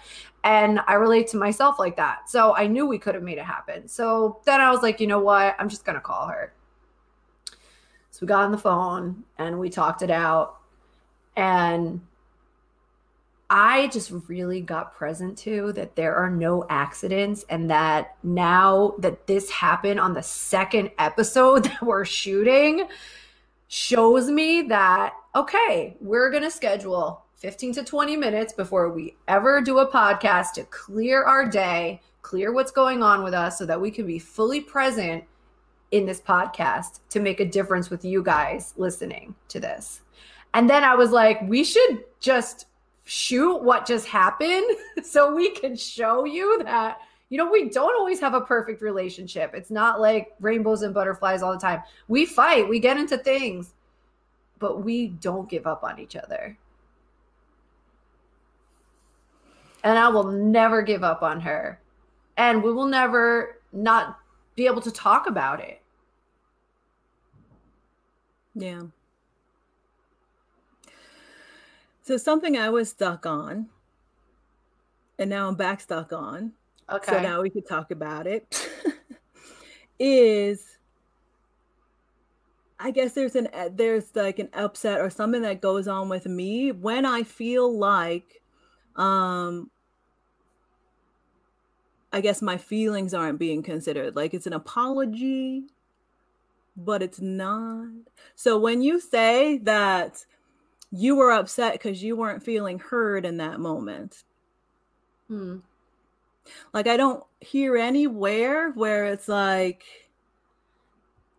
And 0.44 0.80
I 0.88 0.94
relate 0.94 1.28
to 1.30 1.38
myself 1.38 1.78
like 1.78 1.98
that. 1.98 2.30
So 2.30 2.56
I 2.56 2.68
knew 2.68 2.86
we 2.86 2.98
could 2.98 3.16
have 3.16 3.24
made 3.24 3.38
it 3.38 3.46
happen. 3.46 3.88
So 3.88 4.40
then 4.46 4.62
I 4.62 4.72
was 4.72 4.82
like, 4.82 5.00
you 5.00 5.08
know 5.08 5.20
what? 5.20 5.56
I'm 5.60 5.70
just 5.70 5.86
to 5.86 6.00
call 6.00 6.28
her. 6.28 6.54
So 8.20 8.26
we 8.26 8.28
got 8.28 8.44
on 8.44 8.52
the 8.52 8.58
phone 8.58 9.24
and 9.38 9.58
we 9.58 9.70
talked 9.70 10.02
it 10.02 10.12
out. 10.12 10.58
And 11.38 12.02
I 13.50 13.88
just 13.88 14.12
really 14.28 14.60
got 14.60 14.94
present 14.94 15.38
to 15.38 15.72
that 15.72 15.96
there 15.96 16.14
are 16.18 16.30
no 16.30 16.66
accidents 16.70 17.46
and 17.48 17.70
that 17.70 18.18
now 18.22 18.96
that 19.00 19.26
this 19.26 19.50
happened 19.50 20.02
on 20.02 20.14
the 20.14 20.22
second 20.22 20.92
episode 21.00 21.64
that 21.64 21.82
we're 21.82 22.04
shooting, 22.04 22.90
shows 23.70 24.30
me 24.30 24.64
that, 24.64 25.14
okay, 25.34 25.96
we're 26.02 26.30
going 26.30 26.44
to 26.44 26.52
schedule 26.52 27.24
15 27.36 27.76
to 27.76 27.84
20 27.86 28.18
minutes 28.18 28.52
before 28.52 28.90
we 28.90 29.16
ever 29.30 29.62
do 29.62 29.80
a 29.80 29.90
podcast 29.90 30.52
to 30.56 30.66
clear 30.66 31.24
our 31.24 31.48
day, 31.48 32.02
clear 32.22 32.52
what's 32.52 32.72
going 32.72 33.02
on 33.02 33.24
with 33.24 33.34
us 33.34 33.58
so 33.58 33.66
that 33.66 33.80
we 33.80 33.90
can 33.90 34.06
be 34.06 34.20
fully 34.20 34.60
present 34.60 35.24
in 35.92 36.06
this 36.06 36.22
podcast 36.22 37.00
to 37.10 37.20
make 37.20 37.40
a 37.40 37.46
difference 37.46 37.90
with 37.90 38.06
you 38.06 38.22
guys 38.24 38.74
listening 38.78 39.36
to 39.48 39.60
this. 39.60 40.02
And 40.54 40.70
then 40.70 40.84
I 40.84 40.96
was 40.96 41.12
like, 41.12 41.42
we 41.44 41.64
should 41.64 42.04
just 42.20 42.68
shoot 43.06 43.64
what 43.64 43.88
just 43.88 44.06
happened 44.06 44.66
so 45.04 45.34
we 45.34 45.50
can 45.52 45.76
show 45.76 46.26
you 46.26 46.62
that 46.64 47.00
You 47.30 47.38
know, 47.38 47.50
we 47.50 47.70
don't 47.70 47.96
always 47.96 48.20
have 48.20 48.34
a 48.34 48.42
perfect 48.42 48.82
relationship. 48.82 49.54
It's 49.54 49.70
not 49.70 50.02
like 50.02 50.34
rainbows 50.40 50.82
and 50.82 50.94
butterflies 50.94 51.44
all 51.44 51.52
the 51.52 51.60
time. 51.60 51.84
We 52.08 52.26
fight, 52.26 52.68
we 52.68 52.80
get 52.80 52.98
into 52.98 53.18
things, 53.20 53.74
but 54.58 54.84
we 54.84 55.08
don't 55.08 55.48
give 55.48 55.68
up 55.68 55.84
on 55.84 56.00
each 56.00 56.16
other. 56.16 56.58
And 59.84 59.98
I 59.98 60.10
will 60.10 60.26
never 60.26 60.82
give 60.82 61.04
up 61.04 61.22
on 61.22 61.40
her. 61.42 61.80
And 62.36 62.64
we 62.64 62.74
will 62.74 62.88
never 62.88 63.62
not 63.72 64.20
be 64.56 64.66
able 64.66 64.82
to 64.82 64.92
talk 64.92 65.28
about 65.28 65.60
it. 65.62 65.79
Yeah. 68.56 68.82
So 72.02 72.18
something 72.18 72.58
I 72.58 72.70
was 72.70 72.90
stuck 72.90 73.26
on, 73.26 73.68
and 75.18 75.30
now 75.30 75.48
I'm 75.48 75.56
back 75.56 75.82
stuck 75.82 76.12
on. 76.12 76.54
Okay. 76.90 77.12
So 77.12 77.22
now 77.22 77.42
we 77.42 77.50
could 77.50 77.68
talk 77.68 77.92
about 77.92 78.26
it. 78.26 78.68
is 80.00 80.78
I 82.80 82.92
guess 82.92 83.14
there's 83.14 83.36
an 83.36 83.50
there's 83.74 84.16
like 84.16 84.40
an 84.40 84.50
upset 84.54 85.02
or 85.02 85.10
something 85.10 85.42
that 85.42 85.62
goes 85.62 85.88
on 85.88 86.08
with 86.08 86.26
me 86.26 86.72
when 86.72 87.06
I 87.06 87.24
feel 87.24 87.78
like 87.78 88.42
um 88.96 89.70
I 92.12 92.22
guess 92.22 92.42
my 92.42 92.58
feelings 92.58 93.14
aren't 93.14 93.38
being 93.38 93.62
considered. 93.62 94.16
Like 94.16 94.34
it's 94.34 94.48
an 94.48 94.54
apology, 94.54 95.66
but 96.86 97.02
it's 97.02 97.20
not. 97.20 97.90
So 98.36 98.58
when 98.58 98.82
you 98.82 99.00
say 99.00 99.58
that 99.60 100.26
you 100.92 101.16
were 101.16 101.32
upset 101.32 101.74
because 101.74 102.02
you 102.02 102.16
weren't 102.16 102.44
feeling 102.44 102.80
heard 102.80 103.26
in 103.26 103.38
that 103.38 103.60
moment. 103.60 104.24
Hmm. 105.28 105.58
Like, 106.74 106.88
I 106.88 106.98
don't 106.98 107.24
hear 107.42 107.78
anywhere 107.78 108.72
where 108.72 109.06
it's 109.06 109.28
like 109.28 109.84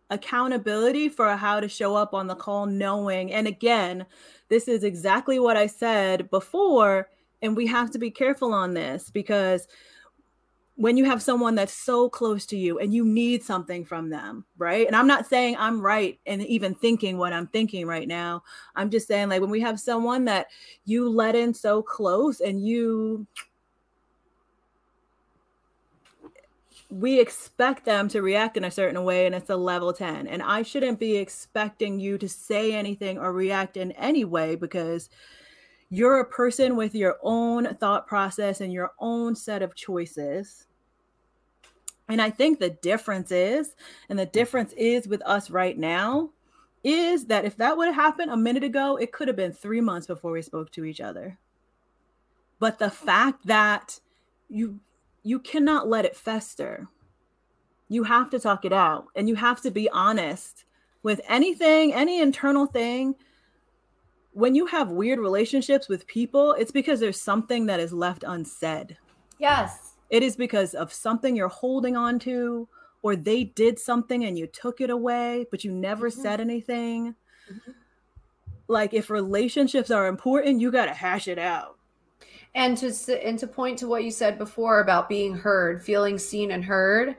accountability 0.09 1.09
for 1.09 1.35
how 1.35 1.59
to 1.59 1.67
show 1.67 1.95
up 1.95 2.13
on 2.13 2.27
the 2.27 2.35
call, 2.35 2.65
knowing. 2.65 3.31
And 3.33 3.47
again, 3.47 4.05
this 4.49 4.67
is 4.67 4.83
exactly 4.83 5.39
what 5.39 5.57
I 5.57 5.67
said 5.67 6.29
before. 6.29 7.09
And 7.41 7.55
we 7.57 7.67
have 7.67 7.91
to 7.91 7.99
be 7.99 8.11
careful 8.11 8.53
on 8.53 8.73
this 8.73 9.09
because 9.09 9.67
when 10.81 10.97
you 10.97 11.05
have 11.05 11.21
someone 11.21 11.53
that's 11.53 11.73
so 11.73 12.09
close 12.09 12.43
to 12.47 12.57
you 12.57 12.79
and 12.79 12.91
you 12.91 13.05
need 13.05 13.43
something 13.43 13.85
from 13.85 14.09
them, 14.09 14.43
right? 14.57 14.87
And 14.87 14.95
I'm 14.95 15.05
not 15.05 15.27
saying 15.27 15.55
I'm 15.59 15.79
right 15.79 16.19
and 16.25 16.41
even 16.47 16.73
thinking 16.73 17.19
what 17.19 17.33
I'm 17.33 17.45
thinking 17.45 17.85
right 17.85 18.07
now. 18.07 18.41
I'm 18.75 18.89
just 18.89 19.07
saying, 19.07 19.29
like, 19.29 19.41
when 19.41 19.51
we 19.51 19.61
have 19.61 19.79
someone 19.79 20.25
that 20.25 20.47
you 20.85 21.07
let 21.07 21.35
in 21.35 21.53
so 21.53 21.83
close 21.83 22.39
and 22.39 22.65
you, 22.65 23.27
we 26.89 27.19
expect 27.19 27.85
them 27.85 28.07
to 28.07 28.23
react 28.23 28.57
in 28.57 28.63
a 28.63 28.71
certain 28.71 29.03
way 29.03 29.27
and 29.27 29.35
it's 29.35 29.51
a 29.51 29.55
level 29.55 29.93
10. 29.93 30.25
And 30.25 30.41
I 30.41 30.63
shouldn't 30.63 30.99
be 30.99 31.15
expecting 31.15 31.99
you 31.99 32.17
to 32.17 32.27
say 32.27 32.73
anything 32.73 33.19
or 33.19 33.33
react 33.33 33.77
in 33.77 33.91
any 33.91 34.25
way 34.25 34.55
because 34.55 35.11
you're 35.91 36.21
a 36.21 36.25
person 36.25 36.75
with 36.75 36.95
your 36.95 37.17
own 37.21 37.75
thought 37.75 38.07
process 38.07 38.61
and 38.61 38.73
your 38.73 38.93
own 38.99 39.35
set 39.35 39.61
of 39.61 39.75
choices 39.75 40.65
and 42.11 42.21
I 42.21 42.29
think 42.29 42.59
the 42.59 42.69
difference 42.69 43.31
is, 43.31 43.75
and 44.09 44.19
the 44.19 44.25
difference 44.25 44.73
is 44.73 45.07
with 45.07 45.21
us 45.25 45.49
right 45.49 45.77
now, 45.77 46.31
is 46.83 47.25
that 47.27 47.45
if 47.45 47.55
that 47.57 47.77
would 47.77 47.87
have 47.87 47.95
happened 47.95 48.31
a 48.31 48.37
minute 48.37 48.65
ago, 48.65 48.97
it 48.97 49.13
could 49.13 49.29
have 49.29 49.37
been 49.37 49.53
three 49.53 49.79
months 49.79 50.07
before 50.07 50.31
we 50.33 50.41
spoke 50.41 50.71
to 50.71 50.83
each 50.83 50.99
other. 50.99 51.37
But 52.59 52.79
the 52.79 52.89
fact 52.89 53.47
that 53.47 53.99
you 54.49 54.79
you 55.23 55.39
cannot 55.39 55.87
let 55.87 56.03
it 56.03 56.15
fester. 56.15 56.87
You 57.87 58.03
have 58.03 58.29
to 58.31 58.39
talk 58.39 58.65
it 58.65 58.73
out 58.73 59.05
and 59.15 59.29
you 59.29 59.35
have 59.35 59.61
to 59.61 59.69
be 59.69 59.87
honest 59.89 60.65
with 61.03 61.21
anything, 61.29 61.93
any 61.93 62.19
internal 62.19 62.65
thing. 62.65 63.15
When 64.33 64.55
you 64.55 64.65
have 64.65 64.89
weird 64.89 65.19
relationships 65.19 65.87
with 65.87 66.07
people, 66.07 66.53
it's 66.53 66.71
because 66.71 66.99
there's 66.99 67.21
something 67.21 67.67
that 67.67 67.79
is 67.79 67.93
left 67.93 68.23
unsaid. 68.25 68.97
Yes 69.37 69.90
it 70.11 70.21
is 70.21 70.35
because 70.35 70.75
of 70.75 70.93
something 70.93 71.35
you're 71.35 71.47
holding 71.47 71.95
on 71.95 72.19
to, 72.19 72.67
or 73.01 73.15
they 73.15 73.45
did 73.45 73.79
something 73.79 74.25
and 74.25 74.37
you 74.37 74.45
took 74.45 74.81
it 74.81 74.89
away, 74.89 75.47
but 75.49 75.63
you 75.63 75.71
never 75.71 76.09
mm-hmm. 76.09 76.21
said 76.21 76.41
anything. 76.41 77.15
Mm-hmm. 77.51 77.71
Like 78.67 78.93
if 78.93 79.09
relationships 79.09 79.89
are 79.89 80.07
important, 80.07 80.61
you 80.61 80.69
got 80.69 80.85
to 80.85 80.93
hash 80.93 81.27
it 81.27 81.39
out. 81.39 81.77
And 82.53 82.77
to 82.77 83.25
and 83.25 83.39
to 83.39 83.47
point 83.47 83.79
to 83.79 83.87
what 83.87 84.03
you 84.03 84.11
said 84.11 84.37
before 84.37 84.81
about 84.81 85.07
being 85.07 85.33
heard, 85.33 85.81
feeling 85.81 86.17
seen 86.17 86.51
and 86.51 86.63
heard, 86.63 87.15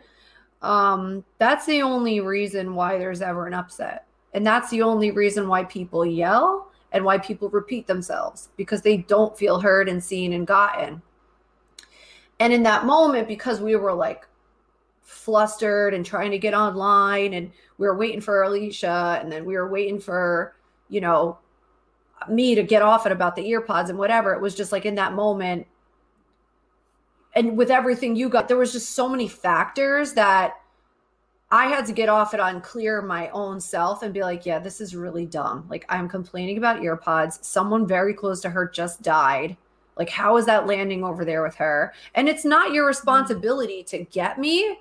um, 0.61 1.25
that's 1.39 1.65
the 1.65 1.81
only 1.81 2.21
reason 2.21 2.75
why 2.75 2.99
there's 2.99 3.23
ever 3.23 3.47
an 3.47 3.55
upset, 3.55 4.07
and 4.35 4.47
that's 4.47 4.69
the 4.69 4.83
only 4.83 5.11
reason 5.11 5.49
why 5.49 5.65
people 5.65 6.05
yell 6.05 6.71
and 6.93 7.03
why 7.03 7.17
people 7.17 7.49
repeat 7.49 7.87
themselves 7.87 8.51
because 8.59 8.83
they 8.83 8.99
don't 8.99 9.37
feel 9.39 9.59
heard 9.59 9.89
and 9.89 10.05
seen 10.05 10.35
and 10.35 10.47
gotten. 10.47 11.01
And 12.43 12.53
in 12.53 12.65
that 12.65 12.87
moment, 12.87 13.29
because 13.29 13.61
we 13.61 13.77
were 13.77 13.95
like 13.95 14.27
flustered 15.03 15.95
and 15.95 16.05
trying 16.05 16.33
to 16.33 16.39
get 16.39 16.55
online 16.55 17.35
and 17.35 17.53
we 17.79 17.87
were 17.87 17.97
waiting 17.97 18.21
for 18.21 18.43
Alicia 18.43 19.21
and 19.23 19.31
then 19.31 19.45
we 19.45 19.55
were 19.55 19.69
waiting 19.69 20.01
for, 20.01 20.57
you 20.89 21.01
know, 21.01 21.39
me 22.29 22.57
to 22.57 22.65
get 22.65 22.83
off 22.83 23.07
it 23.07 23.13
about 23.13 23.37
the 23.37 23.45
earpods 23.45 23.91
and 23.91 23.99
whatever. 23.99 24.33
It 24.33 24.41
was 24.41 24.57
just 24.57 24.73
like 24.73 24.85
in 24.85 24.97
that 24.97 25.13
moment. 25.13 25.69
And 27.37 27.57
with 27.57 27.71
everything 27.71 28.17
you 28.17 28.29
got, 28.29 28.49
there 28.49 28.57
was 28.57 28.73
just 28.73 28.91
so 28.91 29.09
many 29.09 29.29
factors 29.29 30.15
that 30.15 30.55
I 31.53 31.67
had 31.67 31.87
to 31.87 31.93
get 31.93 32.09
off 32.09 32.35
it 32.35 32.41
on 32.41 32.61
clear 32.61 33.03
my 33.03 33.29
own 33.29 33.61
self 33.61 34.03
and 34.03 34.13
be 34.13 34.23
like, 34.23 34.45
yeah, 34.45 34.59
this 34.59 34.81
is 34.81 34.97
really 34.97 35.27
dumb. 35.27 35.65
Like 35.71 35.87
I'm 35.89 36.09
complaining 36.09 36.59
about 36.59 36.81
earpods. 36.81 37.45
Someone 37.45 37.87
very 37.87 38.15
close 38.15 38.41
to 38.41 38.51
her 38.51 38.67
just 38.69 39.01
died. 39.01 39.57
Like, 39.97 40.11
how 40.11 40.37
is 40.37 40.47
that 40.47 40.67
landing 40.67 41.05
over 41.05 41.25
there 41.25 41.43
with 41.43 41.55
her? 41.57 41.93
And 42.15 42.29
it's 42.29 42.45
not 42.45 42.73
your 42.73 42.87
responsibility 42.87 43.83
to 43.85 44.05
get 44.05 44.39
me, 44.39 44.79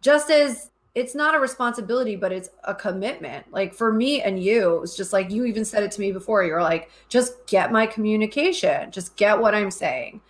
just 0.00 0.30
as 0.30 0.70
it's 0.94 1.14
not 1.14 1.34
a 1.34 1.40
responsibility, 1.40 2.14
but 2.14 2.30
it's 2.30 2.48
a 2.64 2.74
commitment. 2.74 3.52
Like 3.52 3.74
for 3.74 3.92
me 3.92 4.22
and 4.22 4.40
you, 4.40 4.82
it's 4.82 4.96
just 4.96 5.12
like 5.12 5.30
you 5.30 5.44
even 5.44 5.64
said 5.64 5.82
it 5.82 5.90
to 5.92 6.00
me 6.00 6.12
before. 6.12 6.44
You're 6.44 6.62
like, 6.62 6.90
just 7.08 7.46
get 7.48 7.72
my 7.72 7.86
communication, 7.86 8.92
just 8.92 9.16
get 9.16 9.40
what 9.40 9.54
I'm 9.54 9.72
saying. 9.72 10.20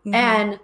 Mm-hmm. 0.00 0.14
And 0.14 0.60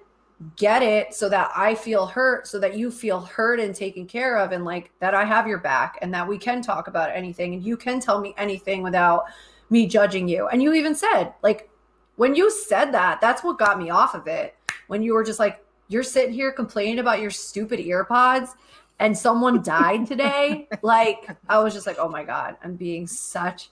get 0.56 0.82
it 0.82 1.14
so 1.14 1.28
that 1.28 1.52
I 1.54 1.76
feel 1.76 2.06
hurt, 2.06 2.48
so 2.48 2.58
that 2.58 2.76
you 2.76 2.90
feel 2.90 3.20
heard 3.20 3.60
and 3.60 3.74
taken 3.74 4.06
care 4.06 4.36
of, 4.36 4.50
and 4.50 4.64
like 4.64 4.90
that 4.98 5.14
I 5.14 5.24
have 5.24 5.46
your 5.46 5.58
back 5.58 5.98
and 6.02 6.12
that 6.12 6.26
we 6.26 6.36
can 6.36 6.60
talk 6.60 6.88
about 6.88 7.10
anything 7.14 7.54
and 7.54 7.62
you 7.62 7.76
can 7.76 8.00
tell 8.00 8.20
me 8.20 8.34
anything 8.36 8.82
without 8.82 9.24
me 9.70 9.86
judging 9.86 10.26
you. 10.26 10.48
And 10.48 10.62
you 10.62 10.74
even 10.74 10.94
said, 10.94 11.32
like, 11.42 11.70
when 12.16 12.34
you 12.34 12.50
said 12.50 12.92
that, 12.92 13.20
that's 13.20 13.42
what 13.42 13.58
got 13.58 13.78
me 13.78 13.90
off 13.90 14.14
of 14.14 14.26
it. 14.26 14.54
When 14.86 15.02
you 15.02 15.14
were 15.14 15.24
just 15.24 15.38
like, 15.38 15.64
you're 15.88 16.02
sitting 16.02 16.32
here 16.32 16.52
complaining 16.52 16.98
about 16.98 17.20
your 17.20 17.30
stupid 17.30 17.80
earpods 17.80 18.50
and 18.98 19.16
someone 19.16 19.62
died 19.62 20.06
today. 20.06 20.68
like, 20.82 21.28
I 21.48 21.58
was 21.58 21.74
just 21.74 21.86
like, 21.86 21.96
oh 21.98 22.08
my 22.08 22.24
God, 22.24 22.56
I'm 22.62 22.76
being 22.76 23.06
such 23.06 23.68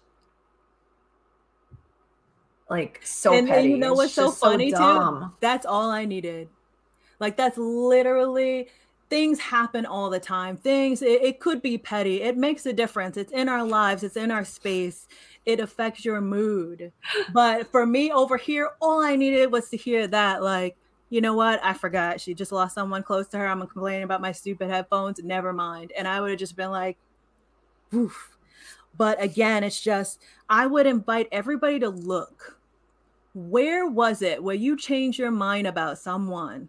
like 2.73 3.01
so 3.05 3.35
and, 3.35 3.47
petty. 3.47 3.61
And 3.61 3.71
you 3.71 3.77
know 3.77 3.93
what's 3.93 4.15
so 4.15 4.31
funny 4.31 4.71
so 4.71 4.79
too? 4.79 5.33
That's 5.41 5.67
all 5.67 5.91
I 5.91 6.07
needed. 6.07 6.49
Like 7.21 7.37
that's 7.37 7.59
literally 7.59 8.69
things 9.11 9.39
happen 9.39 9.85
all 9.85 10.09
the 10.09 10.19
time. 10.19 10.57
Things 10.57 11.03
it, 11.03 11.23
it 11.23 11.39
could 11.39 11.61
be 11.61 11.77
petty. 11.77 12.23
It 12.23 12.39
makes 12.39 12.65
a 12.65 12.73
difference. 12.73 13.19
It's 13.19 13.31
in 13.31 13.51
our 13.51 13.63
lives. 13.63 14.03
It's 14.03 14.17
in 14.17 14.31
our 14.31 14.45
space 14.45 15.07
it 15.45 15.61
affects 15.61 16.05
your 16.05 16.21
mood. 16.21 16.93
But 17.33 17.71
for 17.71 17.87
me 17.87 18.13
over 18.13 18.37
here, 18.37 18.71
all 18.81 19.01
I 19.01 19.17
needed 19.17 19.51
was 19.53 19.69
to 19.71 19.77
hear 19.77 20.07
that, 20.09 20.43
like, 20.43 20.77
you 21.11 21.21
know 21.21 21.35
what? 21.35 21.63
I 21.63 21.75
forgot. 21.75 22.21
She 22.21 22.33
just 22.33 22.53
lost 22.53 22.75
someone 22.75 23.03
close 23.03 23.29
to 23.29 23.39
her. 23.39 23.47
I'm 23.47 23.61
complaining 23.67 24.05
about 24.05 24.23
my 24.23 24.33
stupid 24.33 24.71
headphones. 24.71 25.23
Never 25.23 25.53
mind. 25.53 25.93
And 25.97 26.09
I 26.09 26.21
would 26.21 26.31
have 26.31 26.39
just 26.39 26.57
been 26.57 26.71
like, 26.71 26.97
Oof. 27.95 28.37
But 28.97 29.23
again, 29.23 29.65
it's 29.65 29.81
just, 29.81 30.21
I 30.49 30.67
would 30.67 30.87
invite 30.87 31.29
everybody 31.33 31.79
to 31.81 31.89
look. 31.89 32.59
Where 33.35 33.87
was 33.87 34.21
it 34.21 34.43
where 34.43 34.55
you 34.55 34.77
changed 34.77 35.19
your 35.19 35.31
mind 35.31 35.67
about 35.67 35.99
someone? 35.99 36.69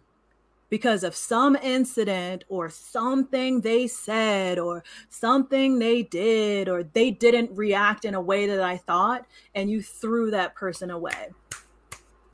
Because 0.74 1.04
of 1.04 1.14
some 1.14 1.54
incident 1.62 2.42
or 2.48 2.68
something 2.68 3.60
they 3.60 3.86
said 3.86 4.58
or 4.58 4.82
something 5.08 5.78
they 5.78 6.02
did 6.02 6.68
or 6.68 6.82
they 6.82 7.12
didn't 7.12 7.56
react 7.56 8.04
in 8.04 8.12
a 8.12 8.20
way 8.20 8.44
that 8.48 8.60
I 8.60 8.78
thought 8.78 9.24
and 9.54 9.70
you 9.70 9.80
threw 9.80 10.32
that 10.32 10.56
person 10.56 10.90
away. 10.90 11.28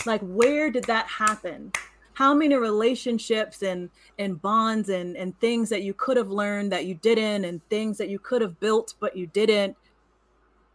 Like 0.07 0.23
where 0.23 0.71
did 0.71 0.85
that 0.85 1.07
happen? 1.07 1.73
How 2.15 2.33
many 2.33 2.55
relationships 2.55 3.61
and 3.61 3.91
and 4.19 4.41
bonds 4.41 4.89
and 4.89 5.19
and 5.19 5.39
things 5.39 5.69
that 5.69 5.83
you 5.83 5.93
could 5.93 6.17
have 6.17 6.31
learned 6.31 6.73
that 6.73 6.87
you 6.87 6.95
didn't 6.95 7.45
and 7.45 7.61
things 7.69 7.99
that 7.99 8.09
you 8.09 8.19
could 8.19 8.41
have 8.41 8.59
built 8.59 8.95
but 9.01 9.15
you 9.15 9.27
didn't 9.27 9.77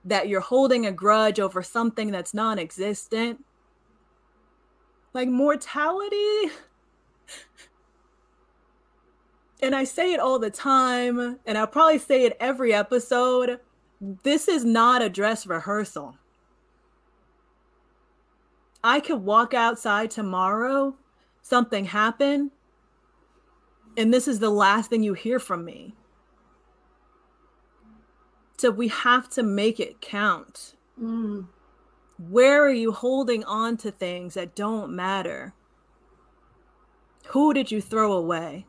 that 0.04 0.28
you're 0.28 0.40
holding 0.40 0.86
a 0.86 0.92
grudge 0.92 1.40
over 1.40 1.64
something 1.64 2.12
that's 2.12 2.32
non-existent? 2.32 3.44
Like 5.16 5.30
mortality 5.30 6.52
and 9.62 9.76
I 9.76 9.84
say 9.84 10.14
it 10.14 10.20
all 10.20 10.40
the 10.40 10.50
time, 10.50 11.40
and 11.46 11.58
I'll 11.58 11.68
probably 11.68 12.00
say 12.00 12.26
it 12.26 12.38
every 12.40 12.74
episode. 12.74 13.60
This 14.00 14.48
is 14.48 14.66
not 14.66 15.02
a 15.02 15.10
dress 15.10 15.48
rehearsal. 15.48 16.18
I 18.84 19.00
could 19.00 19.24
walk 19.24 19.54
outside 19.54 20.12
tomorrow, 20.12 20.96
something 21.42 21.86
happen, 21.86 22.52
and 23.98 24.14
this 24.14 24.28
is 24.28 24.40
the 24.40 24.50
last 24.50 24.90
thing 24.90 25.02
you 25.04 25.14
hear 25.14 25.40
from 25.40 25.66
me. 25.66 25.96
So 28.58 28.70
we 28.72 28.90
have 28.90 29.30
to 29.32 29.44
make 29.44 29.80
it 29.80 30.02
count. 30.02 30.76
Mm. 31.02 31.48
Where 32.18 32.64
are 32.64 32.72
you 32.72 32.92
holding 32.92 33.44
on 33.44 33.78
to 33.78 33.92
things 33.92 34.36
that 34.36 34.56
don't 34.56 34.96
matter? 34.96 35.54
Who 37.36 37.54
did 37.54 37.70
you 37.70 37.82
throw 37.82 38.14
away? 38.14 38.66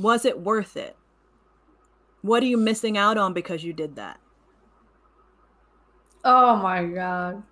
Was 0.00 0.24
it 0.24 0.40
worth 0.40 0.76
it? 0.76 0.96
What 2.22 2.42
are 2.42 2.46
you 2.46 2.56
missing 2.56 2.98
out 2.98 3.16
on 3.16 3.32
because 3.32 3.62
you 3.62 3.72
did 3.72 3.94
that? 3.94 4.18
Oh 6.24 6.56
my 6.56 6.84
God. 6.84 7.44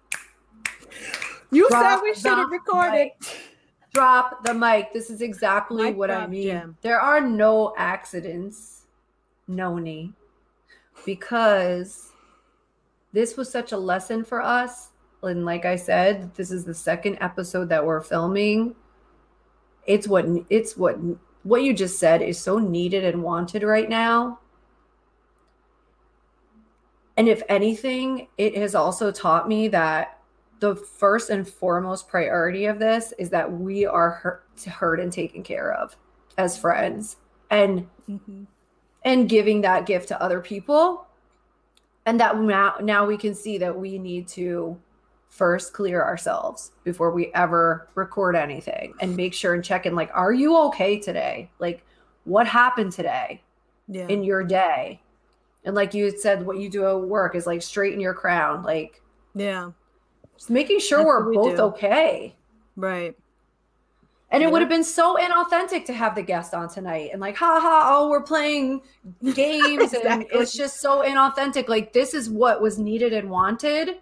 You 1.53 1.69
Drop 1.69 2.01
said 2.01 2.03
we 2.03 2.15
should 2.15 2.37
have 2.37 2.51
recorded. 2.51 2.93
mic. 2.93 3.15
Drop 3.95 4.45
the 4.45 4.53
mic. 4.53 4.93
This 4.93 5.09
is 5.09 5.23
exactly 5.23 5.85
Mic 5.85 5.97
what 5.97 6.11
I 6.11 6.27
mean. 6.27 6.49
Jem. 6.49 6.77
There 6.81 7.01
are 7.01 7.21
no 7.21 7.73
accidents, 7.79 8.87
Noni, 9.47 10.13
because 11.07 12.11
this 13.13 13.37
was 13.37 13.49
such 13.49 13.71
a 13.71 13.79
lesson 13.79 14.25
for 14.25 14.43
us. 14.43 14.89
And 15.23 15.45
like 15.45 15.65
I 15.65 15.77
said, 15.77 16.35
this 16.35 16.51
is 16.51 16.65
the 16.65 16.75
second 16.75 17.19
episode 17.21 17.69
that 17.69 17.87
we're 17.87 18.01
filming. 18.01 18.75
It's 19.87 20.07
what 20.07 20.27
it's 20.49 20.77
what 20.77 20.97
what 21.43 21.63
you 21.63 21.75
just 21.75 21.99
said 21.99 22.23
is 22.23 22.39
so 22.39 22.59
needed 22.59 23.05
and 23.05 23.23
wanted 23.23 23.63
right 23.63 23.89
now. 23.89 24.39
And 27.17 27.29
if 27.29 27.43
anything, 27.49 28.29
it 28.39 28.57
has 28.57 28.75
also 28.75 29.11
taught 29.11 29.49
me 29.49 29.69
that 29.69 30.19
the 30.61 30.77
first 30.77 31.29
and 31.31 31.47
foremost 31.47 32.09
priority 32.09 32.67
of 32.67 32.79
this 32.79 33.13
is 33.19 33.31
that 33.31 33.53
we 33.53 33.85
are 33.85 34.11
hurt, 34.11 34.45
heard 34.65 35.01
and 35.01 35.13
taken 35.13 35.43
care 35.43 35.73
of 35.73 35.97
as 36.39 36.57
friends 36.57 37.17
and 37.51 37.89
Mhm. 38.09 38.47
and 39.05 39.29
giving 39.29 39.61
that 39.63 39.85
gift 39.87 40.09
to 40.09 40.23
other 40.23 40.41
people 40.41 41.07
and 42.07 42.19
that 42.21 42.39
now 42.39 42.77
now 42.81 43.05
we 43.07 43.17
can 43.17 43.35
see 43.35 43.59
that 43.59 43.77
we 43.77 43.99
need 43.99 44.27
to 44.29 44.79
first 45.33 45.73
clear 45.73 46.03
ourselves 46.05 46.73
before 46.85 47.11
we 47.11 47.33
ever 47.35 47.89
record 47.95 48.37
anything 48.37 48.93
and 49.01 49.17
make 49.17 49.33
sure 49.33 49.55
and 49.55 49.65
check 49.65 49.87
in 49.87 49.95
like 49.95 50.11
are 50.13 50.31
you 50.35 50.55
okay 50.55 50.99
today 50.99 51.51
like 51.59 51.83
what 52.25 52.47
happened 52.47 52.93
today 52.93 53.41
Yeah. 53.89 54.07
in 54.09 54.23
your 54.25 54.45
day 54.45 55.01
and 55.65 55.75
like 55.75 55.95
you 55.95 56.11
said 56.19 56.45
what 56.45 56.59
you 56.59 56.69
do 56.69 56.87
at 56.87 57.01
work 57.01 57.35
is 57.35 57.47
like 57.47 57.63
straighten 57.63 57.99
your 57.99 58.13
crown 58.13 58.63
like 58.63 59.01
yeah. 59.35 59.71
just 60.37 60.51
making 60.51 60.81
sure 60.81 60.99
That's 60.99 61.07
we're 61.07 61.29
we 61.31 61.35
both 61.37 61.57
do. 61.57 61.63
okay 61.63 62.37
Right. 62.77 63.17
and 64.33 64.43
it 64.43 64.53
would 64.53 64.61
have 64.61 64.69
been 64.69 64.85
so 64.85 65.17
inauthentic 65.17 65.87
to 65.87 65.95
have 65.95 66.15
the 66.15 66.23
guest 66.23 66.53
on 66.53 66.69
tonight 66.69 67.09
and 67.13 67.23
like, 67.23 67.37
ha 67.37 67.59
ha, 67.59 67.91
oh, 67.95 68.11
we're 68.11 68.23
playing 68.23 68.83
games. 69.35 69.93
And 69.95 70.25
it's 70.33 70.55
just 70.55 70.81
so 70.81 71.03
inauthentic. 71.03 71.69
Like, 71.69 71.93
this 71.93 72.15
is 72.15 72.31
what 72.31 72.63
was 72.63 72.79
needed 72.79 73.13
and 73.13 73.29
wanted. 73.29 73.99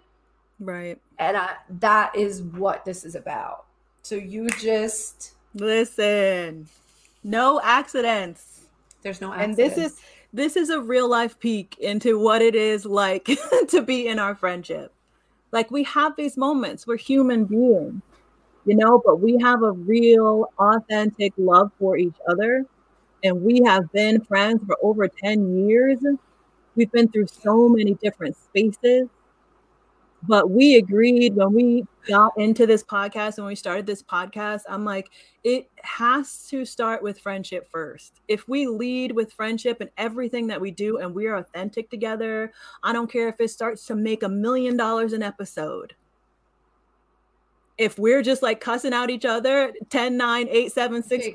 Right. 0.61 0.99
And 1.17 1.35
I, 1.35 1.55
that 1.81 2.15
is 2.15 2.43
what 2.43 2.85
this 2.85 3.03
is 3.03 3.15
about. 3.15 3.65
So 4.03 4.15
you 4.15 4.47
just, 4.51 5.33
Listen. 5.53 6.67
No 7.23 7.59
accidents. 7.63 8.61
there's 9.01 9.21
no 9.21 9.31
And 9.33 9.55
this 9.55 9.77
is 9.77 9.99
this 10.33 10.55
is 10.55 10.69
a 10.69 10.79
real 10.79 11.09
life 11.09 11.37
peek 11.39 11.77
into 11.79 12.17
what 12.17 12.41
it 12.41 12.55
is 12.55 12.85
like 12.85 13.25
to 13.67 13.81
be 13.81 14.07
in 14.07 14.17
our 14.17 14.33
friendship. 14.33 14.93
Like 15.51 15.71
we 15.71 15.83
have 15.83 16.15
these 16.15 16.37
moments, 16.37 16.87
we're 16.87 16.97
human 16.97 17.45
beings, 17.45 18.01
you 18.65 18.75
know, 18.75 19.01
but 19.05 19.19
we 19.19 19.37
have 19.41 19.61
a 19.61 19.71
real 19.71 20.51
authentic 20.57 21.33
love 21.37 21.71
for 21.77 21.97
each 21.97 22.15
other. 22.29 22.65
And 23.23 23.41
we 23.43 23.61
have 23.65 23.91
been 23.91 24.21
friends 24.21 24.63
for 24.65 24.77
over 24.81 25.07
10 25.07 25.67
years. 25.67 25.99
We've 26.75 26.91
been 26.91 27.09
through 27.09 27.27
so 27.27 27.67
many 27.67 27.95
different 27.95 28.37
spaces. 28.37 29.09
But 30.27 30.51
we 30.51 30.75
agreed 30.75 31.35
when 31.35 31.53
we 31.53 31.87
got 32.07 32.37
into 32.37 32.67
this 32.67 32.83
podcast 32.83 33.37
and 33.37 33.47
we 33.47 33.55
started 33.55 33.85
this 33.85 34.03
podcast, 34.03 34.61
I'm 34.69 34.85
like, 34.85 35.09
it 35.43 35.67
has 35.81 36.45
to 36.49 36.63
start 36.63 37.01
with 37.01 37.19
friendship 37.19 37.67
first. 37.71 38.21
If 38.27 38.47
we 38.47 38.67
lead 38.67 39.13
with 39.13 39.33
friendship 39.33 39.81
and 39.81 39.89
everything 39.97 40.47
that 40.47 40.61
we 40.61 40.69
do 40.71 40.97
and 40.97 41.15
we're 41.15 41.35
authentic 41.35 41.89
together, 41.89 42.53
I 42.83 42.93
don't 42.93 43.11
care 43.11 43.29
if 43.29 43.39
it 43.39 43.49
starts 43.49 43.85
to 43.87 43.95
make 43.95 44.21
a 44.21 44.29
million 44.29 44.77
dollars 44.77 45.13
an 45.13 45.23
episode. 45.23 45.95
If 47.77 47.97
we're 47.97 48.21
just 48.21 48.43
like 48.43 48.61
cussing 48.61 48.93
out 48.93 49.09
each 49.09 49.25
other 49.25 49.73
10, 49.89 50.17
9, 50.17 50.47
8, 50.51 50.71
7, 50.71 51.01
6, 51.01 51.27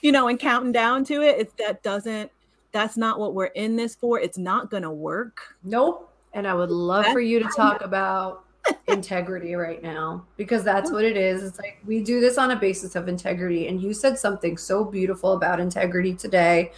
you 0.00 0.12
know, 0.12 0.28
and 0.28 0.38
counting 0.38 0.72
down 0.72 1.04
to 1.04 1.20
it, 1.20 1.38
it's 1.38 1.52
that 1.58 1.82
doesn't, 1.82 2.30
that's 2.72 2.96
not 2.96 3.18
what 3.18 3.34
we're 3.34 3.46
in 3.46 3.76
this 3.76 3.96
for. 3.96 4.18
It's 4.18 4.38
not 4.38 4.70
going 4.70 4.84
to 4.84 4.90
work. 4.90 5.40
nope. 5.62 6.06
And 6.32 6.46
I 6.46 6.54
would 6.54 6.70
love 6.70 7.06
for 7.06 7.20
you 7.20 7.40
to 7.40 7.48
talk 7.56 7.82
about 7.82 8.44
integrity 8.88 9.54
right 9.54 9.82
now 9.82 10.24
because 10.36 10.62
that's 10.62 10.92
what 10.92 11.04
it 11.04 11.16
is. 11.16 11.42
It's 11.42 11.58
like 11.58 11.80
we 11.86 12.02
do 12.02 12.20
this 12.20 12.38
on 12.38 12.52
a 12.52 12.56
basis 12.56 12.94
of 12.94 13.08
integrity. 13.08 13.68
And 13.68 13.80
you 13.82 13.92
said 13.92 14.18
something 14.18 14.56
so 14.56 14.84
beautiful 14.84 15.32
about 15.32 15.60
integrity 15.60 16.14
today. 16.14 16.72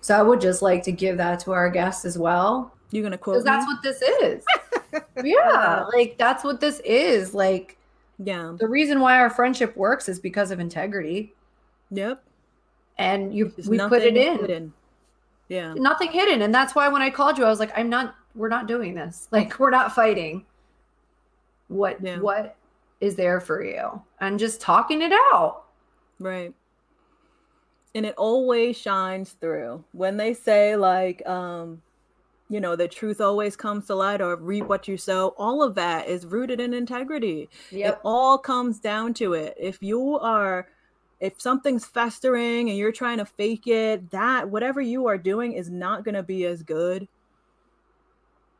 So 0.00 0.18
I 0.18 0.22
would 0.22 0.40
just 0.40 0.60
like 0.60 0.82
to 0.84 0.92
give 0.92 1.16
that 1.16 1.40
to 1.40 1.52
our 1.52 1.70
guests 1.70 2.04
as 2.04 2.18
well. 2.18 2.74
You're 2.90 3.02
going 3.02 3.12
to 3.12 3.18
quote 3.18 3.42
because 3.42 3.44
that's 3.44 3.66
what 3.66 3.82
this 3.82 4.02
is. 4.02 4.44
yeah, 5.24 5.84
like 5.92 6.16
that's 6.18 6.44
what 6.44 6.60
this 6.60 6.80
is. 6.84 7.34
Like 7.34 7.76
yeah. 8.18 8.54
the 8.58 8.68
reason 8.68 9.00
why 9.00 9.18
our 9.18 9.30
friendship 9.30 9.76
works 9.76 10.08
is 10.08 10.20
because 10.20 10.50
of 10.50 10.60
integrity, 10.60 11.32
Yep. 11.90 12.22
and 12.98 13.34
you 13.34 13.52
we 13.66 13.78
put 13.78 14.02
it 14.02 14.16
in. 14.16 14.38
hidden. 14.38 14.72
Yeah. 15.48 15.74
Nothing 15.74 16.12
hidden, 16.12 16.42
and 16.42 16.54
that's 16.54 16.74
why 16.74 16.88
when 16.88 17.02
I 17.02 17.10
called 17.10 17.38
you, 17.38 17.44
I 17.44 17.48
was 17.48 17.58
like, 17.58 17.72
I'm 17.76 17.88
not. 17.88 18.14
We're 18.34 18.48
not 18.48 18.66
doing 18.66 18.94
this. 18.94 19.28
Like 19.32 19.58
we're 19.58 19.70
not 19.70 19.94
fighting. 19.94 20.44
What 21.68 22.00
Yeah. 22.02 22.18
what 22.20 22.56
is 23.00 23.16
there 23.16 23.40
for 23.40 23.62
you? 23.64 24.00
And 24.20 24.38
just 24.38 24.60
talking 24.60 25.02
it 25.02 25.12
out. 25.32 25.64
Right. 26.18 26.52
And 27.94 28.04
it 28.04 28.14
always 28.16 28.76
shines 28.76 29.32
through 29.40 29.84
when 29.92 30.16
they 30.16 30.34
say, 30.34 30.74
like, 30.76 31.24
um, 31.28 31.80
you 32.48 32.60
know, 32.60 32.74
the 32.76 32.88
truth 32.88 33.20
always 33.20 33.56
comes 33.56 33.86
to 33.86 33.94
light 33.94 34.20
or 34.20 34.36
reap 34.36 34.66
what 34.66 34.88
you 34.88 34.96
sow. 34.96 35.28
All 35.38 35.62
of 35.62 35.74
that 35.76 36.08
is 36.08 36.26
rooted 36.26 36.60
in 36.60 36.74
integrity. 36.74 37.48
It 37.70 37.98
all 38.04 38.36
comes 38.36 38.80
down 38.80 39.14
to 39.14 39.34
it. 39.34 39.54
If 39.58 39.82
you 39.82 40.18
are, 40.18 40.66
if 41.20 41.40
something's 41.40 41.86
festering 41.86 42.68
and 42.68 42.76
you're 42.76 42.92
trying 42.92 43.18
to 43.18 43.24
fake 43.24 43.66
it, 43.66 44.10
that 44.10 44.48
whatever 44.48 44.80
you 44.80 45.06
are 45.06 45.16
doing 45.18 45.52
is 45.52 45.70
not 45.70 46.04
going 46.04 46.16
to 46.16 46.22
be 46.22 46.44
as 46.46 46.62
good 46.62 47.08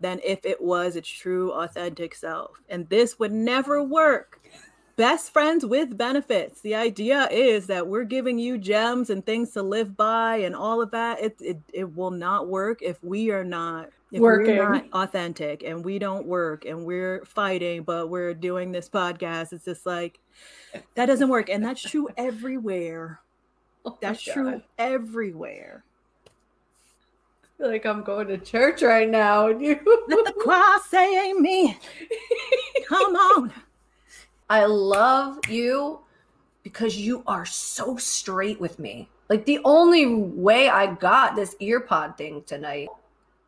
than 0.04 0.20
if 0.22 0.44
it 0.44 0.60
was 0.60 0.96
its 0.96 1.08
true, 1.08 1.50
authentic 1.52 2.14
self. 2.14 2.50
And 2.68 2.86
this 2.90 3.18
would 3.18 3.32
never 3.32 3.82
work. 3.82 4.38
Best 4.96 5.32
friends 5.32 5.64
with 5.64 5.96
benefits. 5.96 6.60
The 6.60 6.74
idea 6.74 7.26
is 7.30 7.66
that 7.68 7.86
we're 7.86 8.04
giving 8.04 8.38
you 8.38 8.58
gems 8.58 9.08
and 9.08 9.24
things 9.24 9.52
to 9.52 9.62
live 9.62 9.96
by 9.96 10.36
and 10.36 10.54
all 10.54 10.82
of 10.82 10.90
that. 10.90 11.22
It 11.22 11.36
it, 11.40 11.58
it 11.72 11.96
will 11.96 12.10
not 12.10 12.48
work 12.48 12.82
if 12.82 13.02
we 13.02 13.30
are 13.30 13.44
not 13.44 13.88
if 14.12 14.20
Working. 14.20 14.58
we're 14.58 14.74
not 14.74 14.84
authentic 14.92 15.62
and 15.64 15.82
we 15.82 15.98
don't 15.98 16.26
work 16.26 16.66
and 16.66 16.84
we're 16.84 17.24
fighting, 17.24 17.82
but 17.82 18.10
we're 18.10 18.34
doing 18.34 18.72
this 18.72 18.90
podcast. 18.90 19.54
It's 19.54 19.64
just 19.64 19.86
like 19.86 20.20
that 20.96 21.06
doesn't 21.06 21.30
work. 21.30 21.48
And 21.48 21.64
that's 21.64 21.82
true 21.82 22.08
everywhere. 22.18 23.20
Oh 23.86 23.98
That's 24.00 24.24
God. 24.24 24.32
true 24.32 24.62
everywhere. 24.78 25.84
I 27.54 27.62
feel 27.62 27.70
like 27.70 27.86
I'm 27.86 28.02
going 28.02 28.26
to 28.28 28.38
church 28.38 28.82
right 28.82 29.08
now. 29.08 29.48
and 29.48 29.62
you- 29.62 29.80
Let 30.08 30.24
the 30.26 30.34
choir 30.42 30.78
say 30.88 31.30
amen. 31.30 31.76
Come 32.88 33.14
on. 33.14 33.52
I 34.50 34.64
love 34.66 35.38
you 35.48 36.00
because 36.62 36.96
you 36.96 37.22
are 37.26 37.46
so 37.46 37.96
straight 37.96 38.60
with 38.60 38.78
me. 38.78 39.08
Like 39.28 39.46
the 39.46 39.60
only 39.64 40.06
way 40.06 40.68
I 40.68 40.94
got 40.94 41.36
this 41.36 41.54
earpod 41.60 42.16
thing 42.18 42.42
tonight, 42.44 42.88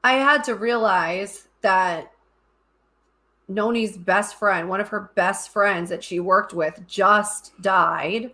I 0.05 0.12
had 0.14 0.45
to 0.45 0.55
realize 0.55 1.49
that 1.62 2.12
Noni's 3.51 3.97
best 3.97 4.38
friend, 4.38 4.69
one 4.69 4.81
of 4.81 4.88
her 4.88 5.11
best 5.14 5.53
friends 5.53 5.90
that 5.90 6.03
she 6.03 6.21
worked 6.21 6.55
with, 6.55 6.81
just 6.87 7.53
died. 7.61 8.31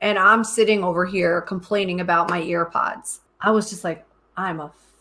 And 0.00 0.18
I'm 0.18 0.44
sitting 0.44 0.82
over 0.84 1.06
here 1.06 1.40
complaining 1.40 2.00
about 2.00 2.28
my 2.28 2.42
earpods. 2.42 3.20
I 3.40 3.50
was 3.52 3.70
just 3.70 3.84
like, 3.84 4.04
I'm 4.36 4.60
a 4.60 4.68
fucking 4.68 4.91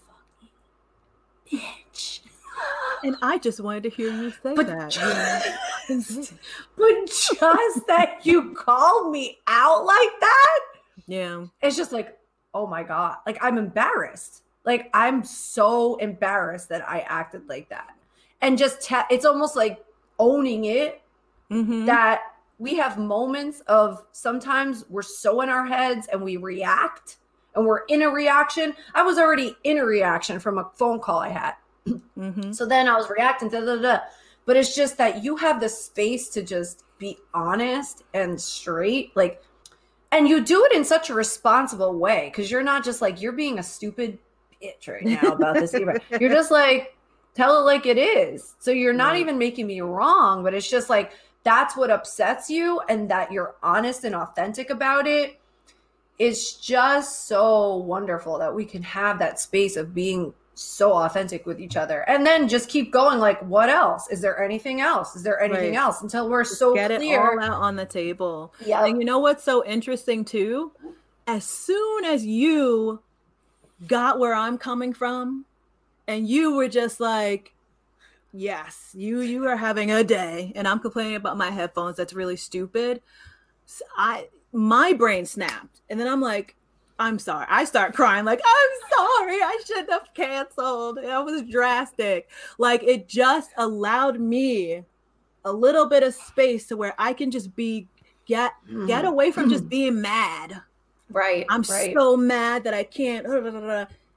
bitch. 1.52 2.20
And 3.04 3.16
I 3.22 3.38
just 3.40 3.60
wanted 3.60 3.84
to 3.84 3.90
hear 3.90 4.12
you 4.12 4.32
say 4.44 4.54
But 4.56 4.68
that. 4.68 4.92
just, 4.92 5.02
you 5.02 5.14
know, 5.14 5.40
fucking 6.02 6.02
bitch. 6.02 6.34
but 6.78 7.06
just 7.08 7.88
that 7.88 8.20
you 8.26 8.54
called 8.54 9.12
me 9.12 9.40
out 9.48 9.86
like 9.86 10.10
that, 10.20 10.60
Yeah. 11.08 11.46
it's 11.62 11.76
just 11.76 11.92
like, 11.92 12.18
oh 12.54 12.68
my 12.68 12.84
God, 12.84 13.18
like 13.26 13.38
I'm 13.44 13.58
embarrassed. 13.58 14.44
Like 14.66 14.90
I'm 14.94 15.24
so 15.24 15.96
embarrassed 15.96 16.70
that 16.70 16.88
I 16.88 17.00
acted 17.02 17.50
like 17.50 17.70
that. 17.70 17.90
And 18.42 18.58
just, 18.58 18.88
it's 19.10 19.26
almost 19.26 19.56
like 19.56 19.84
owning 20.20 20.66
it 20.66 21.02
Mhm. 21.50 21.86
that 21.88 22.22
we 22.60 22.76
have 22.76 22.98
moments 23.00 23.62
of 23.62 24.04
sometimes 24.12 24.86
we're 24.90 25.02
so 25.02 25.42
in 25.42 25.50
our 25.50 25.66
heads 25.66 26.08
and 26.08 26.22
we 26.22 26.38
react 26.38 27.18
and 27.56 27.66
we're 27.66 27.84
in 27.88 28.02
a 28.02 28.10
reaction. 28.10 28.74
I 28.96 29.04
was 29.04 29.18
already 29.18 29.56
in 29.64 29.78
a 29.78 29.86
reaction 29.86 30.40
from 30.40 30.58
a 30.58 30.70
phone 30.76 31.00
call 31.00 31.20
I 31.20 31.30
had. 31.30 31.54
Mhm. 31.88 32.54
So 32.56 32.66
then 32.66 32.88
I 32.88 32.96
was 32.96 33.10
reacting, 33.10 33.50
da, 33.50 33.62
da, 33.62 33.76
da. 33.78 34.00
but 34.46 34.56
it's 34.58 34.76
just 34.76 34.98
that 34.98 35.24
you 35.24 35.36
have 35.38 35.60
the 35.60 35.70
space 35.70 36.30
to 36.30 36.44
just 36.44 36.84
be 37.00 37.18
honest 37.34 38.04
and 38.14 38.40
straight. 38.40 39.16
Like, 39.16 39.42
and 40.12 40.28
you 40.28 40.42
do 40.44 40.66
it 40.66 40.74
in 40.74 40.84
such 40.86 41.10
a 41.10 41.14
responsible 41.14 41.98
way 41.98 42.30
because 42.32 42.52
you're 42.52 42.64
not 42.64 42.84
just 42.84 43.02
like, 43.02 43.22
you're 43.22 43.32
being 43.32 43.60
a 43.60 43.64
stupid 43.64 44.20
bitch 44.62 44.88
right 44.88 45.04
now 45.04 45.32
about 45.32 45.56
this. 45.56 45.74
you're 46.20 46.30
just 46.32 46.52
like, 46.52 46.96
tell 47.34 47.58
it 47.60 47.64
like 47.64 47.86
it 47.86 47.98
is. 47.98 48.56
So 48.60 48.72
you're 48.72 48.94
not 48.94 49.14
Right. 49.14 49.22
even 49.22 49.38
making 49.38 49.66
me 49.68 49.82
wrong, 49.82 50.44
but 50.44 50.54
it's 50.54 50.70
just 50.70 50.90
like, 50.90 51.14
that's 51.44 51.76
what 51.76 51.90
upsets 51.90 52.50
you 52.50 52.82
and 52.90 53.10
that 53.10 53.32
you're 53.32 53.56
honest 53.64 54.04
and 54.04 54.14
authentic 54.14 54.70
about 54.70 55.08
it. 55.08 55.40
It's 56.22 56.54
just 56.54 57.28
so 57.28 57.78
wonderful 57.78 58.38
that 58.40 58.54
we 58.54 58.66
can 58.66 58.84
have 58.84 59.20
that 59.20 59.40
space 59.40 59.76
of 59.76 59.94
being 59.96 60.34
so 60.54 60.94
authentic 60.94 61.46
with 61.48 61.60
each 61.60 61.76
other 61.76 62.02
and 62.08 62.24
then 62.26 62.48
just 62.48 62.70
keep 62.70 62.92
going 62.92 63.18
like 63.20 63.42
what 63.42 63.70
else 63.70 64.08
is 64.12 64.22
there 64.22 64.38
anything 64.44 64.80
else 64.82 65.16
is 65.16 65.24
there 65.24 65.40
anything 65.42 65.72
Right. 65.72 65.80
else 65.86 66.02
until 66.04 66.30
we're 66.30 66.44
so 66.44 66.76
Get 66.76 66.92
it 66.92 67.02
all 67.02 67.40
out 67.40 67.62
on 67.68 67.78
the 67.78 67.86
table. 67.86 68.54
yeah 68.64 68.86
And 68.86 69.00
you 69.00 69.06
know 69.06 69.18
what's 69.20 69.44
so 69.44 69.66
interesting 69.66 70.24
too? 70.26 70.72
As 71.26 71.46
soon 71.46 72.06
as 72.06 72.26
you 72.26 73.02
got 73.88 74.20
where 74.20 74.36
I'm 74.36 74.58
coming 74.60 74.94
from, 74.94 75.46
and 76.08 76.28
you 76.28 76.56
were 76.56 76.68
just 76.68 77.00
like, 77.00 77.54
"Yes, 78.34 78.92
you 78.94 79.22
you 79.22 79.48
are 79.48 79.56
having 79.58 79.90
a 79.92 80.04
day," 80.04 80.52
and 80.56 80.68
I'm 80.68 80.80
complaining 80.80 81.16
about 81.16 81.38
my 81.38 81.50
headphones. 81.50 81.98
That's 81.98 82.14
really 82.14 82.36
stupid. 82.38 83.02
S- 83.68 83.82
I 83.98 84.28
my 84.54 84.94
brain 84.94 85.26
snapped, 85.26 85.82
and 85.90 86.00
then 86.00 86.08
I'm 86.08 86.22
like, 86.22 86.56
"I'm 87.00 87.20
sorry." 87.20 87.46
I 87.50 87.66
start 87.66 87.94
crying, 87.96 88.26
like, 88.26 88.42
"I'm 88.46 88.90
sorry. 88.98 89.42
I 89.42 89.62
shouldn't 89.66 89.92
have 89.92 90.14
canceled. 90.14 90.98
That 90.98 91.24
was 91.26 91.44
drastic." 91.44 92.30
Like 92.58 92.84
it 92.84 93.08
just 93.08 93.52
allowed 93.58 94.20
me 94.20 94.84
a 95.46 95.52
little 95.52 95.88
bit 95.88 96.04
of 96.04 96.14
space 96.14 96.68
to 96.68 96.78
where 96.78 96.94
I 97.00 97.14
can 97.14 97.32
just 97.32 97.56
be 97.56 97.88
get 98.28 98.54
get 98.88 99.06
away 99.06 99.32
from 99.32 99.50
just 99.50 99.68
being 99.70 100.00
mad. 100.02 100.62
right 101.10 101.46
I'm 101.50 101.64
right 101.64 101.94
so 101.94 102.16
mad 102.16 102.64
that 102.64 102.74
I 102.74 102.84
can't. 102.84 103.26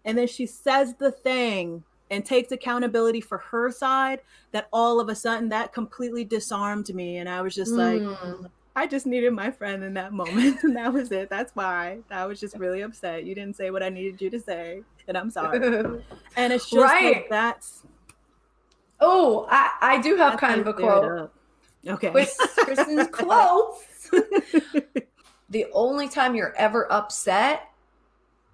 And 0.07 0.19
then 0.19 0.27
she 0.27 0.45
says 0.47 0.95
the 0.95 1.11
thing 1.11 1.83
and 2.11 2.25
takes 2.25 2.53
accountability 2.53 3.23
for 3.23 3.39
her 3.39 3.71
side. 3.71 4.21
That 4.53 4.69
all 4.73 5.01
of 5.01 5.09
a 5.09 5.15
sudden 5.15 5.49
that 5.49 5.73
completely 5.73 6.25
disarmed 6.25 6.95
me, 6.95 7.17
and 7.17 7.29
I 7.29 7.41
was 7.41 7.55
just 7.55 7.73
like, 7.73 8.03
Mm. 8.03 8.51
I 8.77 8.87
just 8.87 9.07
needed 9.07 9.33
my 9.33 9.51
friend 9.51 9.85
in 9.85 9.95
that 9.95 10.13
moment, 10.13 10.61
and 10.65 10.77
that 10.77 10.93
was 10.93 11.13
it. 11.13 11.31
That's 11.31 11.55
why 11.55 11.99
I 12.11 12.27
was 12.27 12.41
just 12.41 12.57
really 12.59 12.81
upset. 12.83 13.25
You 13.25 13.35
didn't 13.35 13.57
say 13.57 13.71
what 13.71 13.83
I 13.83 13.89
needed 13.89 14.21
you 14.21 14.31
to 14.31 14.41
say, 14.41 14.83
and 15.09 15.17
I'm 15.17 15.31
sorry. 15.31 15.59
And 16.37 16.53
it's 16.53 16.69
just 16.69 16.83
Right. 16.83 17.15
like 17.15 17.29
that's 17.31 17.83
oh 19.01 19.47
I, 19.51 19.71
I 19.81 20.01
do 20.01 20.17
have 20.17 20.39
kind 20.39 20.61
of 20.61 20.67
a 20.67 20.73
quote. 20.73 21.31
Okay. 21.87 22.11
with 22.11 22.35
kristen's 22.59 23.07
quotes 23.13 24.11
the 25.51 25.67
only 25.73 26.09
time 26.09 26.35
you're 26.35 26.55
ever 26.57 26.91
upset 26.91 27.69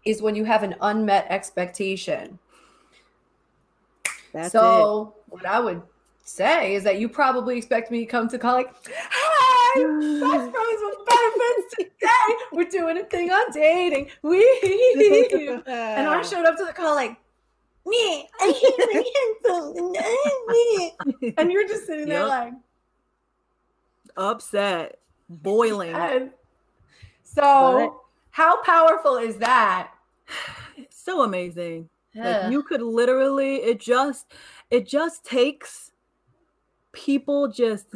is 0.04 0.20
when 0.20 0.34
you 0.34 0.44
have 0.44 0.62
an 0.62 0.74
unmet 0.80 1.26
expectation 1.30 2.38
That's 4.32 4.52
so 4.52 5.14
what 5.28 5.46
I 5.46 5.60
would 5.60 5.82
say 6.24 6.74
is 6.74 6.84
that 6.84 6.98
you 6.98 7.08
probably 7.08 7.56
expect 7.56 7.90
me 7.90 8.00
to 8.00 8.06
come 8.06 8.28
to 8.28 8.38
call 8.38 8.54
like, 8.54 8.74
"Hi, 8.88 9.39
best 9.74 10.50
friends 10.52 10.80
with 10.82 11.06
benefits 11.06 11.74
today. 11.78 12.36
We're 12.52 12.68
doing 12.68 12.98
a 12.98 13.04
thing 13.04 13.30
on 13.30 13.50
dating. 13.52 14.10
We 14.22 14.40
and 15.66 16.08
I 16.08 16.22
showed 16.22 16.44
up 16.46 16.56
to 16.58 16.64
the 16.64 16.72
call 16.72 16.94
like, 16.94 17.16
me, 17.86 18.28
I 18.40 18.52
hate 18.52 18.78
my 18.78 19.04
headphones. 21.24 21.34
and 21.38 21.50
you're 21.52 21.66
just 21.66 21.86
sitting 21.86 22.08
there 22.08 22.20
Yep. 22.20 22.28
like, 22.28 22.52
upset, 24.16 24.98
boiling. 25.28 25.94
and 25.94 26.30
so 27.22 28.02
how 28.30 28.62
powerful 28.62 29.16
is 29.16 29.36
that? 29.36 29.92
So 30.90 31.22
amazing. 31.22 31.88
Yeah. 32.12 32.40
Like 32.42 32.52
you 32.52 32.62
could 32.62 32.82
literally 32.82 33.56
it 33.56 33.80
just 33.80 34.26
it 34.70 34.86
just 34.86 35.24
takes 35.24 35.92
people 36.92 37.48
just 37.48 37.86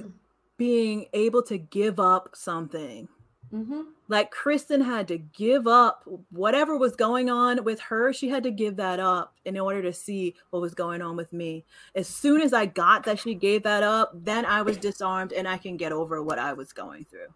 being 0.56 1.06
able 1.12 1.42
to 1.44 1.58
give 1.58 1.98
up 1.98 2.30
something. 2.34 3.08
hmm 3.50 3.82
Like 4.08 4.30
Kristen 4.30 4.80
had 4.80 5.08
to 5.08 5.18
give 5.18 5.66
up 5.66 6.04
whatever 6.30 6.76
was 6.76 6.96
going 6.96 7.30
on 7.30 7.64
with 7.64 7.80
her, 7.80 8.12
she 8.12 8.28
had 8.28 8.42
to 8.44 8.50
give 8.50 8.76
that 8.76 9.00
up 9.00 9.34
in 9.44 9.58
order 9.58 9.82
to 9.82 9.92
see 9.92 10.34
what 10.50 10.60
was 10.62 10.74
going 10.74 11.02
on 11.02 11.16
with 11.16 11.32
me. 11.32 11.64
As 11.94 12.08
soon 12.08 12.40
as 12.40 12.52
I 12.52 12.66
got 12.66 13.04
that 13.04 13.18
she 13.18 13.34
gave 13.34 13.62
that 13.64 13.82
up, 13.82 14.12
then 14.14 14.44
I 14.44 14.62
was 14.62 14.78
disarmed 14.78 15.32
and 15.32 15.48
I 15.48 15.58
can 15.58 15.76
get 15.76 15.92
over 15.92 16.22
what 16.22 16.38
I 16.38 16.52
was 16.52 16.72
going 16.72 17.04
through. 17.06 17.28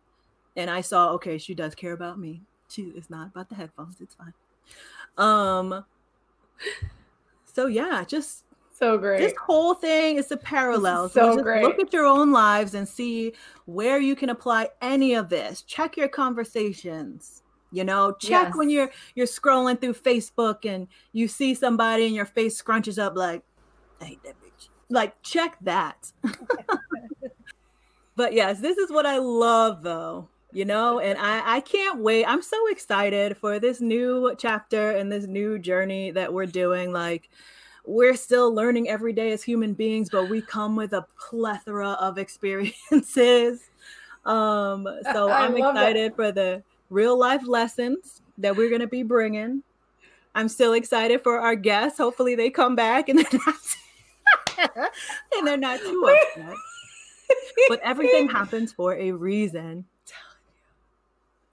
And 0.56 0.70
I 0.70 0.80
saw, 0.82 1.12
okay, 1.12 1.38
she 1.38 1.54
does 1.54 1.74
care 1.74 1.92
about 1.92 2.18
me. 2.18 2.42
She 2.68 2.82
it's 2.96 3.10
not 3.10 3.28
about 3.28 3.48
the 3.48 3.54
headphones, 3.56 4.00
it's 4.00 4.14
fine. 4.14 4.34
Um 5.16 5.84
so 7.44 7.66
yeah, 7.66 8.04
just 8.06 8.44
So 8.78 8.96
great. 8.96 9.18
this 9.18 9.34
whole 9.36 9.74
thing 9.74 10.18
is 10.18 10.30
a 10.30 10.36
parallel. 10.36 11.08
so 11.08 11.34
just 11.34 11.42
great. 11.42 11.64
look 11.64 11.80
at 11.80 11.92
your 11.92 12.06
own 12.06 12.30
lives 12.30 12.74
and 12.74 12.88
see 12.88 13.32
where 13.64 13.98
you 13.98 14.14
can 14.14 14.30
apply 14.30 14.68
any 14.80 15.14
of 15.14 15.28
this. 15.28 15.62
Check 15.62 15.96
your 15.96 16.06
conversations. 16.06 17.42
You 17.72 17.82
know, 17.82 18.12
check 18.12 18.54
when 18.54 18.70
you're 18.70 18.90
you're 19.16 19.26
scrolling 19.26 19.80
through 19.80 19.94
Facebook 19.94 20.64
and 20.64 20.86
you 21.12 21.26
see 21.26 21.54
somebody 21.54 22.06
and 22.06 22.14
your 22.14 22.24
face 22.24 22.60
scrunches 22.62 23.02
up 23.02 23.16
like, 23.16 23.42
I 24.00 24.04
hate 24.04 24.22
that 24.22 24.36
bitch. 24.40 24.68
Like, 24.88 25.20
check 25.22 25.56
that. 25.62 26.12
but 28.16 28.32
yes, 28.32 28.60
this 28.60 28.78
is 28.78 28.92
what 28.92 29.06
I 29.06 29.18
love 29.18 29.82
though. 29.82 30.28
You 30.52 30.64
know, 30.64 31.00
and 31.00 31.18
I 31.18 31.56
I 31.56 31.60
can't 31.62 31.98
wait. 31.98 32.24
I'm 32.26 32.42
so 32.42 32.56
excited 32.68 33.36
for 33.36 33.58
this 33.58 33.80
new 33.80 34.36
chapter 34.38 34.92
and 34.92 35.10
this 35.10 35.26
new 35.26 35.58
journey 35.58 36.12
that 36.12 36.32
we're 36.32 36.46
doing. 36.46 36.92
Like 36.92 37.28
we're 37.88 38.16
still 38.16 38.52
learning 38.52 38.88
every 38.88 39.14
day 39.14 39.32
as 39.32 39.42
human 39.42 39.72
beings, 39.72 40.10
but 40.10 40.28
we 40.28 40.42
come 40.42 40.76
with 40.76 40.92
a 40.92 41.06
plethora 41.18 41.92
of 41.92 42.18
experiences. 42.18 43.70
Um, 44.26 44.86
so 45.12 45.30
I 45.30 45.48
it. 45.48 45.56
excited 45.56 46.14
for 46.14 46.30
the 46.30 46.62
real 46.90 47.18
life 47.18 47.46
lessons 47.46 48.20
that 48.36 48.54
we're 48.54 48.68
going 48.68 48.82
to 48.82 48.86
be 48.86 49.02
bringing. 49.02 49.62
I'm 50.34 50.48
still 50.48 50.74
excited 50.74 51.22
for 51.22 51.40
our 51.40 51.56
guests. 51.56 51.98
Hopefully, 51.98 52.34
they 52.34 52.50
come 52.50 52.76
back 52.76 53.08
and 53.08 53.18
they're 53.30 53.40
not, 53.46 54.90
and 55.36 55.46
they're 55.46 55.56
not 55.56 55.80
too 55.80 56.14
upset. 56.36 56.54
But 57.68 57.80
everything 57.82 58.28
happens 58.28 58.70
for 58.70 58.94
a 58.94 59.12
reason. 59.12 59.86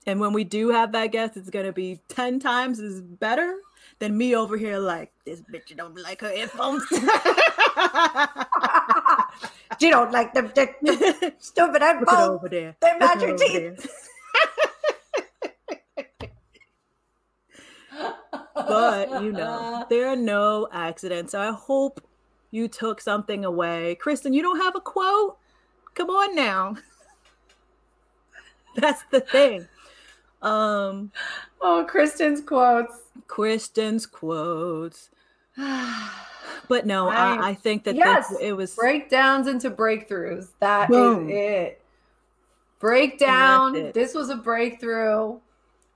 And 0.05 0.19
when 0.19 0.33
we 0.33 0.43
do 0.43 0.69
have 0.69 0.91
that 0.91 1.07
guest, 1.07 1.37
it's 1.37 1.49
gonna 1.49 1.73
be 1.73 1.99
10 2.09 2.39
times 2.39 2.79
as 2.79 3.01
better 3.01 3.55
than 3.99 4.17
me 4.17 4.35
over 4.35 4.57
here 4.57 4.77
like 4.77 5.11
this 5.25 5.41
bitch 5.41 5.75
don't 5.75 5.97
like 6.01 6.21
her 6.21 6.29
headphones. 6.29 6.83
you 6.91 6.99
don't 9.91 10.11
like 10.11 10.33
the, 10.33 10.41
the 10.41 11.33
stupid 11.39 11.81
Look 11.81 11.81
at 11.81 11.99
her 12.19 12.25
headphones. 12.27 12.29
over 12.29 12.49
there. 12.49 12.75
They 12.81 12.97
match 12.97 13.21
her 13.21 13.37
teeth. 13.37 13.89
But 18.55 19.23
you 19.23 19.31
know, 19.31 19.85
there 19.89 20.07
are 20.07 20.15
no 20.15 20.67
accidents. 20.71 21.31
So 21.33 21.41
I 21.41 21.51
hope 21.51 22.01
you 22.51 22.67
took 22.67 23.01
something 23.01 23.45
away. 23.45 23.95
Kristen, 23.95 24.33
you 24.33 24.41
don't 24.41 24.59
have 24.61 24.75
a 24.75 24.81
quote? 24.81 25.37
Come 25.93 26.09
on 26.09 26.35
now. 26.35 26.75
That's 28.75 29.03
the 29.11 29.21
thing. 29.21 29.67
Um 30.45 31.11
oh, 31.61 31.85
Kristen's 31.89 32.39
quotes. 32.41 32.93
Kristen's 33.27 34.05
quotes. 34.05 35.09
But 36.67 36.85
no. 36.85 37.09
I, 37.09 37.49
I 37.49 37.53
think 37.53 37.83
that 37.83 37.95
Yes. 37.95 38.29
this, 38.29 38.39
it 38.41 38.53
was 38.53 38.75
Breakdowns 38.75 39.47
into 39.47 39.69
breakthroughs. 39.69 40.49
That 40.59 40.89
is 40.89 40.95
Boom. 40.95 41.29
it. 41.29 41.81
Breakdown. 42.79 43.75
it. 43.75 43.93
This 43.93 44.13
was 44.13 44.29
a 44.29 44.35
breakthrough. 44.35 45.39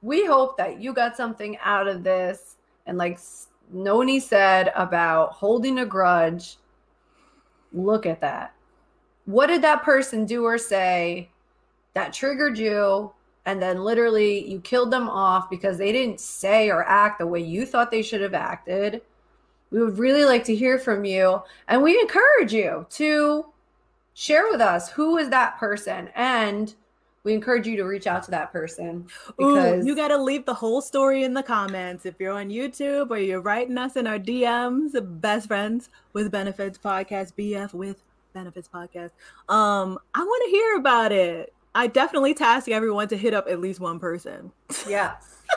We 0.02 0.26
hope 0.26 0.58
that 0.58 0.80
you 0.82 0.94
got 0.94 1.18
something 1.18 1.58
out 1.64 1.88
of 1.88 2.04
this. 2.04 2.56
And 2.86 2.98
like 2.98 3.20
Noni 3.72 4.20
said 4.20 4.72
about 4.76 5.34
holding 5.34 5.80
a 5.80 5.86
grudge, 5.86 6.58
look 7.74 8.06
at 8.06 8.22
that. 8.22 8.54
What 9.26 9.48
did 9.48 9.62
that 9.62 9.84
person 9.84 10.26
do 10.26 10.44
or 10.46 10.58
say 10.58 11.30
that 11.94 12.14
triggered 12.14 12.58
you? 12.58 13.12
And 13.50 13.60
then 13.60 13.84
literally 13.84 14.48
you 14.48 14.60
killed 14.62 14.92
them 14.92 15.10
off 15.10 15.50
because 15.50 15.80
they 15.80 15.92
didn't 15.92 16.20
say 16.20 16.70
or 16.70 16.84
act 16.84 17.18
the 17.18 17.26
way 17.26 17.40
you 17.40 17.66
thought 17.66 17.90
they 17.90 18.04
should 18.04 18.22
have 18.22 18.36
acted. 18.36 19.02
We 19.72 19.82
would 19.82 19.98
really 19.98 20.24
like 20.24 20.44
to 20.46 20.56
hear 20.56 20.78
from 20.78 21.04
you. 21.04 21.42
And 21.68 21.82
we 21.82 22.00
encourage 22.00 22.54
you 22.54 22.86
to 22.92 23.46
share 24.14 24.48
with 24.52 24.62
us 24.62 24.92
who 24.92 25.18
is 25.18 25.30
that 25.30 25.58
person. 25.58 26.12
And 26.16 26.76
we 27.24 27.34
encourage 27.34 27.66
you 27.66 27.76
to 27.78 27.86
reach 27.86 28.06
out 28.06 28.22
to 28.24 28.32
that 28.32 28.52
person 28.52 29.08
because 29.36 29.84
Ooh, 29.84 29.88
you 29.88 29.96
got 29.96 30.10
to 30.10 30.18
leave 30.18 30.46
the 30.46 30.54
whole 30.54 30.80
story 30.80 31.24
in 31.24 31.34
the 31.34 31.44
comments. 31.44 32.06
If 32.06 32.20
you're 32.20 32.34
on 32.34 32.50
YouTube 32.50 33.10
or 33.10 33.18
you're 33.18 33.42
writing 33.42 33.80
us 33.80 33.96
in 33.96 34.06
our 34.06 34.20
DMs, 34.20 34.92
best 35.20 35.48
friends 35.48 35.90
with 36.14 36.32
benefits 36.32 36.78
podcast, 36.78 37.34
BF 37.34 37.74
with 37.74 38.04
benefits 38.34 38.70
podcast. 38.72 39.10
Um, 39.50 39.98
I 40.14 40.24
want 40.24 40.44
to 40.46 40.52
hear 40.52 40.76
about 40.76 41.12
it. 41.12 41.52
I 41.76 41.88
definitely 41.88 42.34
task 42.34 42.68
everyone 42.70 43.08
to 43.10 43.18
hit 43.18 43.34
up 43.34 43.48
at 43.48 43.60
least 43.60 43.80
one 43.80 44.00
person. 44.00 44.52
Yeah. 44.88 45.16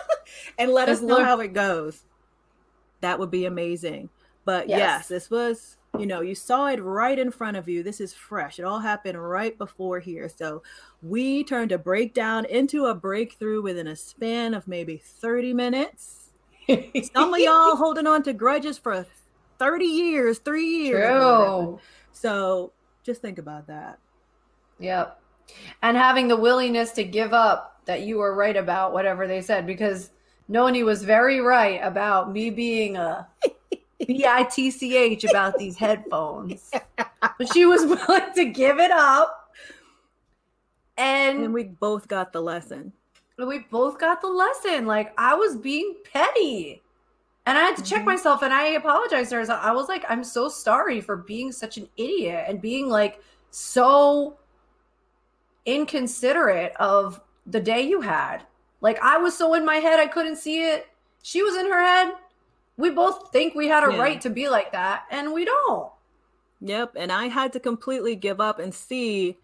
and 0.58 0.70
let 0.70 0.88
Just 0.88 1.02
us 1.02 1.08
know 1.08 1.16
look- 1.16 1.24
how 1.24 1.40
it 1.40 1.52
goes. 1.52 2.04
That 3.00 3.18
would 3.18 3.30
be 3.30 3.46
amazing. 3.46 4.10
But 4.44 4.68
yes. 4.68 4.78
yes, 4.78 5.08
this 5.08 5.30
was, 5.30 5.76
you 5.98 6.06
know, 6.06 6.20
you 6.20 6.34
saw 6.34 6.66
it 6.66 6.82
right 6.82 7.18
in 7.18 7.30
front 7.30 7.56
of 7.56 7.68
you. 7.68 7.82
This 7.82 8.00
is 8.00 8.12
fresh. 8.12 8.58
It 8.58 8.64
all 8.64 8.80
happened 8.80 9.20
right 9.22 9.56
before 9.56 10.00
here. 10.00 10.28
So 10.28 10.62
we 11.00 11.44
turned 11.44 11.72
a 11.72 11.78
breakdown 11.78 12.44
into 12.44 12.86
a 12.86 12.94
breakthrough 12.94 13.62
within 13.62 13.86
a 13.86 13.96
span 13.96 14.54
of 14.54 14.66
maybe 14.66 14.96
30 14.96 15.54
minutes. 15.54 16.30
Some 17.14 17.34
of 17.34 17.40
y'all 17.40 17.76
holding 17.76 18.06
on 18.06 18.22
to 18.24 18.32
grudges 18.32 18.78
for 18.78 19.06
30 19.58 19.84
years, 19.84 20.38
three 20.38 20.66
years. 20.66 21.08
True. 21.08 21.80
So 22.12 22.72
just 23.04 23.20
think 23.22 23.38
about 23.38 23.68
that. 23.68 23.98
Yep. 24.80 25.21
And 25.82 25.96
having 25.96 26.28
the 26.28 26.36
willingness 26.36 26.92
to 26.92 27.04
give 27.04 27.32
up 27.32 27.80
that 27.86 28.02
you 28.02 28.18
were 28.18 28.34
right 28.34 28.56
about 28.56 28.92
whatever 28.92 29.26
they 29.26 29.40
said, 29.40 29.66
because 29.66 30.10
Noni 30.48 30.82
was 30.82 31.02
very 31.02 31.40
right 31.40 31.80
about 31.82 32.32
me 32.32 32.50
being 32.50 32.96
a 32.96 33.26
bitch 34.00 35.28
about 35.28 35.58
these 35.58 35.76
headphones. 35.76 36.70
But 36.96 37.52
she 37.52 37.66
was 37.66 37.84
willing 38.08 38.32
to 38.34 38.44
give 38.46 38.78
it 38.78 38.90
up. 38.90 39.50
And, 40.96 41.44
and 41.44 41.54
we 41.54 41.64
both 41.64 42.06
got 42.08 42.32
the 42.32 42.42
lesson. 42.42 42.92
We 43.38 43.60
both 43.70 43.98
got 43.98 44.20
the 44.20 44.28
lesson. 44.28 44.86
Like 44.86 45.12
I 45.18 45.34
was 45.34 45.56
being 45.56 45.96
petty. 46.12 46.82
And 47.46 47.58
I 47.58 47.62
had 47.62 47.76
to 47.76 47.82
check 47.82 48.00
mm-hmm. 48.00 48.10
myself 48.10 48.42
and 48.42 48.52
I 48.52 48.68
apologized 48.68 49.30
to 49.30 49.36
her. 49.36 49.52
I 49.52 49.72
was 49.72 49.88
like, 49.88 50.04
I'm 50.08 50.22
so 50.22 50.48
sorry 50.48 51.00
for 51.00 51.16
being 51.16 51.50
such 51.50 51.76
an 51.76 51.88
idiot 51.96 52.44
and 52.46 52.60
being 52.60 52.88
like 52.88 53.20
so 53.50 54.36
inconsiderate 55.66 56.74
of 56.76 57.20
the 57.46 57.60
day 57.60 57.82
you 57.82 58.00
had. 58.00 58.42
Like 58.80 58.98
I 59.00 59.18
was 59.18 59.36
so 59.36 59.54
in 59.54 59.64
my 59.64 59.76
head 59.76 60.00
I 60.00 60.06
couldn't 60.06 60.36
see 60.36 60.62
it. 60.64 60.86
She 61.22 61.42
was 61.42 61.56
in 61.56 61.70
her 61.70 61.82
head. 61.82 62.14
We 62.76 62.90
both 62.90 63.30
think 63.32 63.54
we 63.54 63.68
had 63.68 63.86
a 63.88 63.92
yeah. 63.92 64.00
right 64.00 64.20
to 64.22 64.30
be 64.30 64.48
like 64.48 64.72
that 64.72 65.04
and 65.10 65.32
we 65.32 65.44
don't. 65.44 65.90
Yep, 66.60 66.94
and 66.96 67.10
I 67.10 67.26
had 67.26 67.52
to 67.54 67.60
completely 67.60 68.14
give 68.14 68.40
up 68.40 68.60
and 68.60 68.72
see 68.72 69.36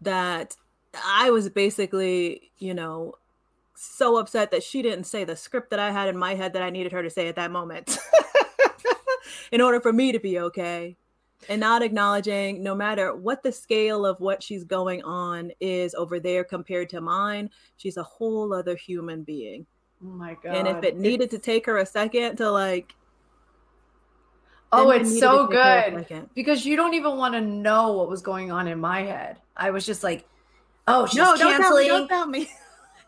that 0.00 0.56
I 1.04 1.30
was 1.30 1.48
basically, 1.48 2.50
you 2.58 2.74
know, 2.74 3.14
so 3.74 4.16
upset 4.18 4.50
that 4.50 4.64
she 4.64 4.82
didn't 4.82 5.04
say 5.04 5.22
the 5.22 5.36
script 5.36 5.70
that 5.70 5.78
I 5.78 5.92
had 5.92 6.08
in 6.08 6.18
my 6.18 6.34
head 6.34 6.52
that 6.54 6.62
I 6.62 6.70
needed 6.70 6.90
her 6.90 7.02
to 7.02 7.10
say 7.10 7.28
at 7.28 7.36
that 7.36 7.52
moment 7.52 7.96
in 9.52 9.60
order 9.60 9.80
for 9.80 9.92
me 9.92 10.10
to 10.10 10.18
be 10.18 10.40
okay. 10.40 10.96
And 11.48 11.60
not 11.60 11.82
acknowledging, 11.82 12.62
no 12.62 12.74
matter 12.74 13.14
what 13.14 13.42
the 13.42 13.52
scale 13.52 14.04
of 14.04 14.18
what 14.20 14.42
she's 14.42 14.64
going 14.64 15.02
on 15.04 15.52
is 15.60 15.94
over 15.94 16.18
there 16.18 16.44
compared 16.44 16.88
to 16.90 17.00
mine, 17.00 17.50
she's 17.76 17.96
a 17.96 18.02
whole 18.02 18.52
other 18.52 18.74
human 18.74 19.22
being. 19.22 19.64
Oh 20.04 20.08
my 20.08 20.36
God. 20.42 20.56
And 20.56 20.68
if 20.68 20.82
it 20.82 20.98
needed 20.98 21.32
it's... 21.32 21.34
to 21.34 21.38
take 21.38 21.64
her 21.66 21.78
a 21.78 21.86
second 21.86 22.36
to 22.36 22.50
like, 22.50 22.94
Oh, 24.70 24.90
it's 24.90 25.18
so 25.18 25.46
good 25.46 26.06
because 26.34 26.66
you 26.66 26.76
don't 26.76 26.92
even 26.92 27.16
want 27.16 27.32
to 27.32 27.40
know 27.40 27.92
what 27.92 28.10
was 28.10 28.20
going 28.20 28.52
on 28.52 28.68
in 28.68 28.78
my 28.78 29.00
head. 29.00 29.38
I 29.56 29.70
was 29.70 29.86
just 29.86 30.04
like, 30.04 30.28
"Oh, 30.86 31.06
she's 31.06 31.16
no, 31.16 31.34
canceling." 31.38 31.88
Don't 31.88 32.06
tell 32.06 32.26
me. 32.26 32.40
Don't 32.40 32.46
tell 32.46 32.50
me 32.50 32.50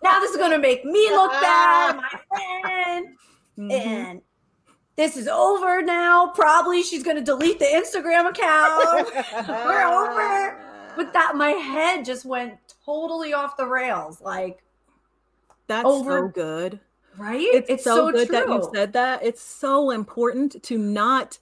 now 0.03 0.21
this 0.21 0.31
is 0.31 0.37
going 0.37 0.51
to 0.51 0.59
make 0.59 0.85
me 0.85 1.11
look 1.11 1.31
bad, 1.41 1.97
my 1.97 2.21
friend. 2.63 3.09
Mm-hmm. 3.59 3.71
And 3.71 4.23
this 5.01 5.17
is 5.17 5.29
over 5.29 5.81
now. 5.81 6.27
Probably 6.35 6.83
she's 6.83 7.03
going 7.03 7.17
to 7.17 7.23
delete 7.23 7.59
the 7.59 7.65
Instagram 7.65 8.29
account. 8.29 9.49
We're 9.49 9.87
over. 9.87 10.59
But 10.95 11.15
that, 11.15 11.37
my 11.37 11.51
head 11.53 12.05
just 12.05 12.27
went 12.27 12.55
totally 12.85 13.33
off 13.33 13.57
the 13.57 13.67
rails. 13.67 14.21
Like, 14.21 14.63
that's 15.69 15.87
over. 15.87 16.11
so 16.11 16.29
good. 16.29 16.81
Right? 17.17 17.41
It's, 17.41 17.71
it's 17.71 17.85
so, 17.85 18.09
so, 18.09 18.13
good 18.13 18.29
true. 18.29 18.37
that 18.37 18.49
you 18.49 18.71
said 18.75 18.93
that. 18.93 19.25
It's 19.25 19.41
so 19.41 19.91
important 19.91 20.63
to 20.65 20.77
not 20.77 21.39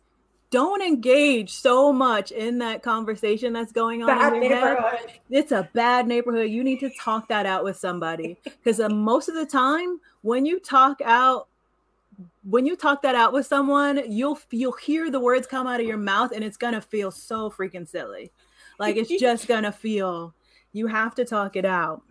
don't 0.51 0.81
engage 0.81 1.51
so 1.51 1.93
much 1.93 2.31
in 2.31 2.59
that 2.59 2.83
conversation 2.83 3.53
that's 3.53 3.73
going 3.73 4.03
on 4.03 4.07
bad 4.07 4.35
in 4.35 4.43
your 4.45 4.57
head. 4.57 5.21
It's 5.29 5.53
a 5.53 5.69
bad 5.75 6.07
neighborhood. 6.07 6.49
You 6.49 6.65
need 6.65 6.81
to 6.81 6.91
talk 6.91 7.29
that 7.29 7.45
out 7.45 7.65
with 7.65 7.77
somebody 7.77 8.39
because 8.45 8.81
uh, 8.81 8.89
most 8.89 9.29
of 9.29 9.35
the 9.35 9.45
time, 9.45 10.01
when 10.23 10.47
you 10.47 10.59
talk 10.59 11.01
out, 11.05 11.49
when 12.43 12.67
you 12.67 12.77
talk 12.77 13.03
that 13.03 13.15
out 13.15 13.33
with 13.33 13.47
someone, 13.47 14.11
you'll 14.11 14.39
you'll 14.51 14.73
hear 14.73 15.11
the 15.11 15.21
words 15.21 15.47
come 15.47 15.67
out 15.67 15.81
of 15.81 15.87
your 15.87 15.99
mouth, 15.99 16.33
and 16.33 16.43
it's 16.45 16.57
gonna 16.57 16.81
feel 16.81 17.11
so 17.11 17.51
freaking 17.51 17.87
silly. 17.87 18.33
Like 18.79 18.97
it's 18.97 19.11
just 19.21 19.47
gonna 19.47 19.73
feel. 19.73 20.35
You 20.73 20.87
have 20.87 21.15
to 21.15 21.25
talk 21.25 21.57
it 21.57 21.65
out 21.65 22.03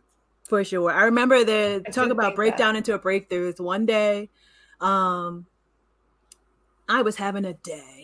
for 0.48 0.64
sure. 0.64 0.92
I 0.92 1.04
remember 1.04 1.44
the 1.44 1.84
I 1.86 1.92
talk 1.92 2.10
about 2.10 2.36
breakdown 2.36 2.74
that. 2.74 2.80
into 2.80 2.94
a 2.94 3.00
breakthrough. 3.00 3.50
It's 3.50 3.62
one 3.62 3.86
day. 3.86 4.30
Um, 4.80 5.46
I 6.90 7.02
was 7.02 7.18
having 7.18 7.46
a 7.46 7.54
day 7.54 7.97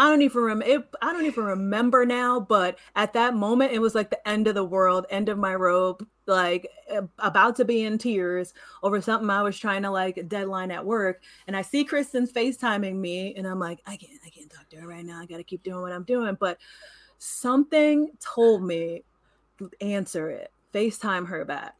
I 0.00 0.08
don't 0.08 0.22
even 0.22 0.42
remember. 0.42 0.88
I 1.02 1.12
don't 1.12 1.26
even 1.26 1.44
remember 1.44 2.06
now, 2.06 2.38
but 2.38 2.78
at 2.94 3.12
that 3.14 3.34
moment, 3.34 3.72
it 3.72 3.80
was 3.80 3.96
like 3.96 4.10
the 4.10 4.28
end 4.28 4.46
of 4.46 4.54
the 4.54 4.64
world, 4.64 5.06
end 5.10 5.28
of 5.28 5.38
my 5.38 5.56
rope, 5.56 6.06
like 6.26 6.70
about 7.18 7.56
to 7.56 7.64
be 7.64 7.82
in 7.82 7.98
tears 7.98 8.54
over 8.84 9.00
something 9.00 9.28
I 9.28 9.42
was 9.42 9.58
trying 9.58 9.82
to 9.82 9.90
like 9.90 10.28
deadline 10.28 10.70
at 10.70 10.86
work. 10.86 11.22
And 11.48 11.56
I 11.56 11.62
see 11.62 11.84
Kristen 11.84 12.28
FaceTiming 12.28 12.94
me, 12.94 13.34
and 13.34 13.44
I'm 13.44 13.58
like, 13.58 13.80
I 13.86 13.96
can't, 13.96 14.12
I 14.24 14.30
can't 14.30 14.48
talk 14.48 14.68
to 14.68 14.76
her 14.76 14.86
right 14.86 15.04
now. 15.04 15.20
I 15.20 15.26
got 15.26 15.38
to 15.38 15.44
keep 15.44 15.64
doing 15.64 15.82
what 15.82 15.92
I'm 15.92 16.04
doing. 16.04 16.36
But 16.38 16.58
something 17.18 18.10
told 18.20 18.62
me, 18.62 19.02
answer 19.80 20.30
it, 20.30 20.52
FaceTime 20.72 21.26
her 21.26 21.44
back. 21.44 21.74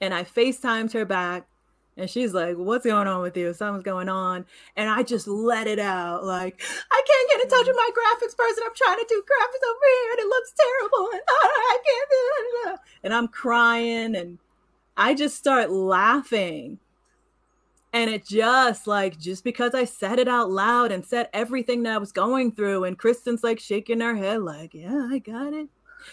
And 0.00 0.14
I 0.14 0.24
FaceTimed 0.24 0.92
her 0.92 1.04
back 1.04 1.46
and 1.96 2.10
she's 2.10 2.34
like, 2.34 2.56
What's 2.56 2.84
going 2.84 3.08
on 3.08 3.22
with 3.22 3.36
you? 3.36 3.52
Something's 3.54 3.82
going 3.82 4.08
on. 4.08 4.44
And 4.76 4.90
I 4.90 5.02
just 5.02 5.26
let 5.26 5.66
it 5.66 5.78
out. 5.78 6.24
Like, 6.24 6.60
I 6.92 7.02
can't 7.06 7.30
get 7.30 7.42
in 7.42 7.48
touch 7.48 7.66
with 7.66 7.76
my 7.76 7.90
graphics 7.94 8.36
person. 8.36 8.64
I'm 8.66 8.74
trying 8.74 8.98
to 8.98 9.06
do 9.08 9.22
graphics 9.22 9.68
over 9.68 9.86
here 9.86 10.10
and 10.12 10.20
it 10.20 10.26
looks 10.26 10.52
terrible. 10.56 11.10
And 11.12 11.22
I 11.28 11.78
can't 11.84 12.10
do 12.10 12.70
it. 12.70 12.78
And 13.04 13.14
I'm 13.14 13.28
crying 13.28 14.14
and 14.14 14.38
I 14.96 15.14
just 15.14 15.36
start 15.36 15.70
laughing. 15.70 16.78
And 17.92 18.10
it 18.10 18.26
just 18.26 18.86
like, 18.86 19.18
just 19.18 19.42
because 19.42 19.74
I 19.74 19.86
said 19.86 20.18
it 20.18 20.28
out 20.28 20.50
loud 20.50 20.92
and 20.92 21.04
said 21.04 21.30
everything 21.32 21.82
that 21.84 21.94
I 21.94 21.98
was 21.98 22.12
going 22.12 22.52
through, 22.52 22.84
and 22.84 22.98
Kristen's 22.98 23.42
like 23.42 23.58
shaking 23.58 24.00
her 24.00 24.14
head, 24.14 24.42
like, 24.42 24.74
Yeah, 24.74 25.08
I 25.10 25.18
got 25.18 25.54
it. 25.54 25.68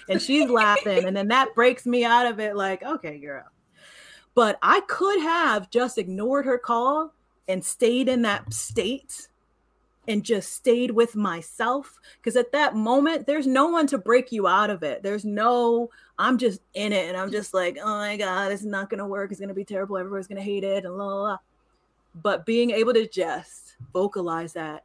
And 0.08 0.22
she's 0.22 0.50
laughing. 0.50 1.04
And 1.04 1.18
then 1.18 1.28
that 1.28 1.54
breaks 1.56 1.86
me 1.86 2.06
out 2.06 2.26
of 2.26 2.40
it, 2.40 2.56
like, 2.56 2.84
okay, 2.84 3.18
girl 3.18 3.44
but 4.36 4.58
I 4.62 4.82
could 4.82 5.22
have 5.22 5.70
just 5.70 5.98
ignored 5.98 6.46
her 6.46 6.58
call 6.58 7.14
and 7.48 7.64
stayed 7.64 8.08
in 8.08 8.22
that 8.24 8.54
state 8.54 9.28
and 10.08 10.24
just 10.24 10.54
stayed 10.54 10.92
with 10.92 11.16
myself. 11.16 12.00
Because 12.18 12.36
at 12.36 12.52
that 12.52 12.76
moment, 12.76 13.28
there's 13.28 13.48
no 13.48 13.68
one 13.68 13.88
to 13.88 13.98
break 13.98 14.32
you 14.32 14.48
out 14.48 14.70
of 14.70 14.84
it. 14.84 15.04
There's 15.04 15.24
no, 15.24 15.90
I'm 16.18 16.38
just 16.38 16.62
in 16.74 16.92
it 16.94 17.08
and 17.08 17.18
I'm 17.18 17.32
just 17.32 17.54
like, 17.54 17.78
oh 17.82 17.98
my 17.98 18.18
God, 18.18 18.52
is 18.52 18.66
not 18.66 18.90
going 18.90 19.00
to 19.00 19.06
work. 19.06 19.32
It's 19.32 19.40
going 19.40 19.50
to 19.50 19.56
be 19.56 19.66
terrible. 19.66 19.98
Everybody's 19.98 20.28
going 20.28 20.38
to 20.38 20.44
hate 20.44 20.64
it 20.64 20.86
and 20.86 20.98
la 20.98 21.06
la 21.06 21.22
la. 21.22 21.38
But 22.16 22.46
being 22.46 22.72
able 22.72 22.94
to 22.94 23.08
just 23.08 23.76
vocalize 23.92 24.54
that, 24.54 24.84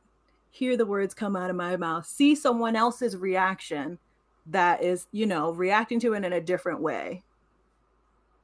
hear 0.50 0.76
the 0.76 0.86
words 0.86 1.14
come 1.14 1.36
out 1.36 1.50
of 1.50 1.56
my 1.56 1.76
mouth, 1.76 2.06
see 2.06 2.34
someone 2.34 2.76
else's 2.76 3.16
reaction 3.16 3.98
that 4.46 4.82
is, 4.82 5.06
you 5.12 5.26
know, 5.26 5.52
reacting 5.52 6.00
to 6.00 6.14
it 6.14 6.24
in 6.24 6.32
a 6.32 6.40
different 6.40 6.80
way 6.80 7.22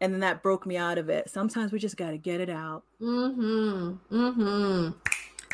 and 0.00 0.12
then 0.12 0.20
that 0.20 0.42
broke 0.42 0.66
me 0.66 0.76
out 0.76 0.98
of 0.98 1.08
it. 1.08 1.30
Sometimes 1.30 1.72
we 1.72 1.78
just 1.78 1.96
got 1.96 2.10
to 2.10 2.18
get 2.18 2.40
it 2.40 2.50
out. 2.50 2.82
Mhm. 3.00 3.98
Mhm. 4.10 4.94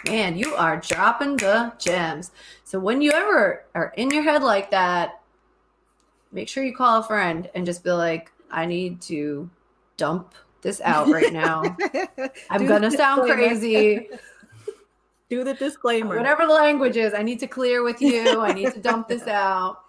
Man, 0.06 0.36
you 0.36 0.54
are 0.54 0.78
dropping 0.78 1.36
the 1.36 1.72
gems. 1.78 2.30
So 2.64 2.78
when 2.78 3.02
you 3.02 3.12
ever 3.12 3.64
are 3.74 3.92
in 3.96 4.10
your 4.10 4.22
head 4.22 4.42
like 4.42 4.70
that, 4.70 5.20
make 6.32 6.48
sure 6.48 6.64
you 6.64 6.74
call 6.74 7.00
a 7.00 7.02
friend 7.02 7.50
and 7.54 7.66
just 7.66 7.84
be 7.84 7.90
like, 7.90 8.32
"I 8.50 8.64
need 8.66 9.02
to 9.02 9.50
dump 9.96 10.34
this 10.62 10.80
out 10.80 11.08
right 11.08 11.32
now. 11.32 11.76
I'm 12.50 12.66
going 12.66 12.82
to 12.82 12.90
sound 12.90 13.30
crazy." 13.30 14.08
Do 15.28 15.44
the 15.44 15.54
disclaimer. 15.54 16.16
Whatever 16.16 16.44
the 16.44 16.54
language 16.54 16.96
is, 16.96 17.14
I 17.14 17.22
need 17.22 17.38
to 17.38 17.46
clear 17.46 17.84
with 17.84 18.02
you. 18.02 18.40
I 18.40 18.52
need 18.52 18.72
to 18.72 18.80
dump 18.80 19.06
this 19.06 19.28
out. 19.28 19.82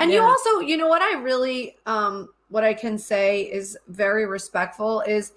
And 0.00 0.10
yeah. 0.10 0.16
you 0.16 0.22
also, 0.24 0.58
you 0.58 0.76
know 0.76 0.88
what 0.88 1.00
I 1.00 1.20
really 1.20 1.76
um 1.86 2.30
what 2.50 2.64
I 2.64 2.74
can 2.74 2.98
say 2.98 3.42
is 3.42 3.78
very 3.88 4.26
respectful 4.26 5.00
is 5.02 5.32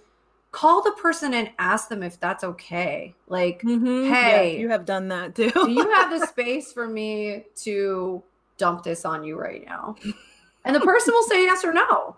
call 0.51 0.81
the 0.83 0.91
person 0.91 1.33
and 1.33 1.49
ask 1.59 1.87
them 1.89 2.03
if 2.03 2.19
that's 2.19 2.43
okay. 2.43 3.15
Like, 3.27 3.61
Mhm. 3.61 4.09
hey, 4.09 4.51
Yes, 4.53 4.61
you 4.61 4.69
have 4.69 4.85
done 4.85 5.07
that 5.07 5.35
too. 5.35 5.49
do 5.51 5.71
you 5.71 5.89
have 5.91 6.11
the 6.11 6.25
space 6.27 6.73
for 6.73 6.87
me 6.87 7.45
to 7.63 8.21
dump 8.57 8.83
this 8.83 9.05
on 9.05 9.23
you 9.23 9.39
right 9.39 9.65
now? 9.65 9.95
And 10.65 10.75
the 10.75 10.79
person 10.81 11.13
will 11.13 11.23
say 11.23 11.43
yes 11.43 11.63
or 11.63 11.73
no. 11.73 12.17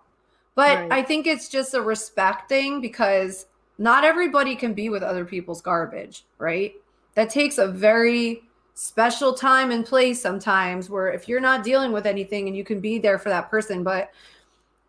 But 0.56 0.80
Right. 0.80 0.92
I 0.92 1.02
think 1.04 1.28
it's 1.28 1.50
just 1.50 1.74
a 1.74 1.82
respect 1.82 2.48
thing 2.48 2.80
because 2.80 3.48
not 3.78 4.06
everybody 4.06 4.56
can 4.56 4.74
be 4.74 4.88
with 4.90 5.04
other 5.04 5.26
people's 5.26 5.62
garbage, 5.62 6.24
right? 6.38 6.74
That 7.16 7.30
takes 7.30 7.58
a 7.58 7.68
very 7.68 8.44
special 8.74 9.34
time 9.34 9.72
and 9.72 9.86
place 9.86 10.22
sometimes 10.22 10.90
where 10.90 11.12
if 11.12 11.28
you're 11.28 11.40
not 11.42 11.64
dealing 11.64 11.92
with 11.92 12.06
anything 12.06 12.48
and 12.48 12.56
you 12.56 12.64
can 12.64 12.80
be 12.80 13.00
there 13.00 13.18
for 13.20 13.30
that 13.30 13.50
person, 13.50 13.84
but 13.84 14.12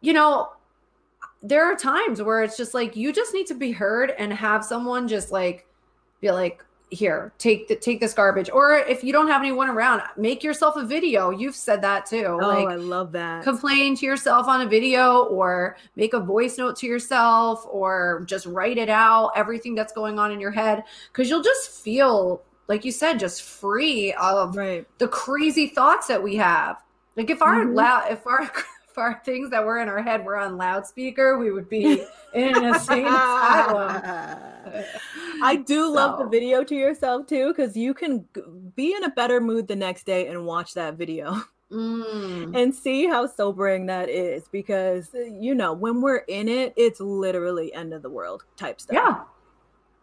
you 0.01 0.13
know, 0.13 0.51
there 1.43 1.65
are 1.65 1.77
times 1.77 2.23
where 2.23 2.43
it's 2.43 2.57
just 2.57 2.75
like 2.75 2.97
you 2.97 3.13
just 3.13 3.33
need 3.35 3.47
to 3.47 3.55
be 3.55 3.71
heard 3.73 4.13
and 4.19 4.33
have 4.33 4.65
someone 4.65 5.07
just 5.07 5.31
like 5.31 5.67
be 6.21 6.31
like 6.31 6.65
here 6.91 7.33
take 7.39 7.67
the, 7.67 7.75
take 7.75 7.99
this 7.99 8.15
garbage 8.15 8.49
or 8.49 8.75
if 8.77 9.03
you 9.03 9.13
don't 9.13 9.27
have 9.27 9.43
anyone 9.43 9.69
around 9.69 10.01
make 10.17 10.45
yourself 10.45 10.77
a 10.77 10.85
video 10.85 11.31
you've 11.31 11.55
said 11.57 11.83
that 11.83 12.07
too 12.07 12.25
oh, 12.25 12.37
like 12.37 12.69
I 12.69 12.77
love 12.77 13.11
that. 13.13 13.43
complain 13.43 13.97
to 13.97 14.07
yourself 14.07 14.47
on 14.47 14.61
a 14.61 14.67
video 14.67 15.25
or 15.25 15.77
make 15.97 16.15
a 16.15 16.21
voice 16.21 16.59
note 16.59 16.77
to 16.77 16.87
yourself 16.87 17.67
or 17.69 18.23
just 18.27 18.47
write 18.47 18.79
it 18.79 18.89
out 18.89 19.33
everything 19.35 19.75
that's 19.75 19.93
going 19.93 20.21
on 20.21 20.31
in 20.31 20.39
your 20.39 20.53
head 20.53 20.85
because 21.13 21.29
you'll 21.29 21.43
just 21.43 21.71
feel 21.83 22.41
like 22.69 22.85
you 22.85 22.93
said 22.93 23.19
just 23.19 23.43
free 23.43 24.13
of 24.15 24.57
right. 24.57 24.87
the 24.99 25.09
crazy 25.09 25.67
thoughts 25.67 26.07
that 26.07 26.23
we 26.23 26.37
have 26.37 26.77
like 27.17 27.31
if 27.31 27.43
our 27.43 27.65
Mhm. 27.65 27.75
loud 27.75 28.13
if 28.13 28.25
our 28.29 28.49
if 28.97 28.99
our 28.99 29.21
things 29.25 29.51
that 29.51 29.65
were 29.65 29.79
in 29.79 29.89
our 29.89 30.03
head 30.03 30.25
were 30.25 30.37
on 30.37 30.57
loudspeaker 30.57 31.39
we 31.39 31.51
would 31.53 31.69
be 31.69 32.03
in 32.35 32.57
a 32.65 32.69
insane 32.69 33.07
asylum 33.07 34.03
I 35.43 35.57
do 35.57 35.91
love 35.95 36.19
the 36.19 36.27
video 36.27 36.65
to 36.65 36.75
yourself 36.75 37.27
too, 37.27 37.49
because 37.49 37.77
you 37.77 37.95
can 37.95 38.25
be 38.75 38.95
in 38.95 39.05
a 39.05 39.11
better 39.11 39.41
mood 39.41 39.69
the 39.69 39.77
next 39.77 40.05
day 40.07 40.29
and 40.29 40.45
watch 40.47 40.75
that 40.75 40.95
video 40.95 41.43
Mm. 41.73 42.57
and 42.57 42.73
see 42.73 43.09
how 43.09 43.27
sobering 43.27 43.87
that 43.87 44.09
is. 44.09 44.47
Because 44.53 45.13
uh, 45.13 45.19
you 45.19 45.53
know, 45.53 45.73
when 45.73 46.01
we're 46.01 46.19
in 46.29 46.47
it, 46.49 46.73
it's 46.77 47.01
literally 47.01 47.75
end 47.75 47.93
of 47.93 48.03
the 48.03 48.09
world 48.09 48.45
type 48.57 48.81
stuff. 48.81 48.95
yeah 48.95 49.25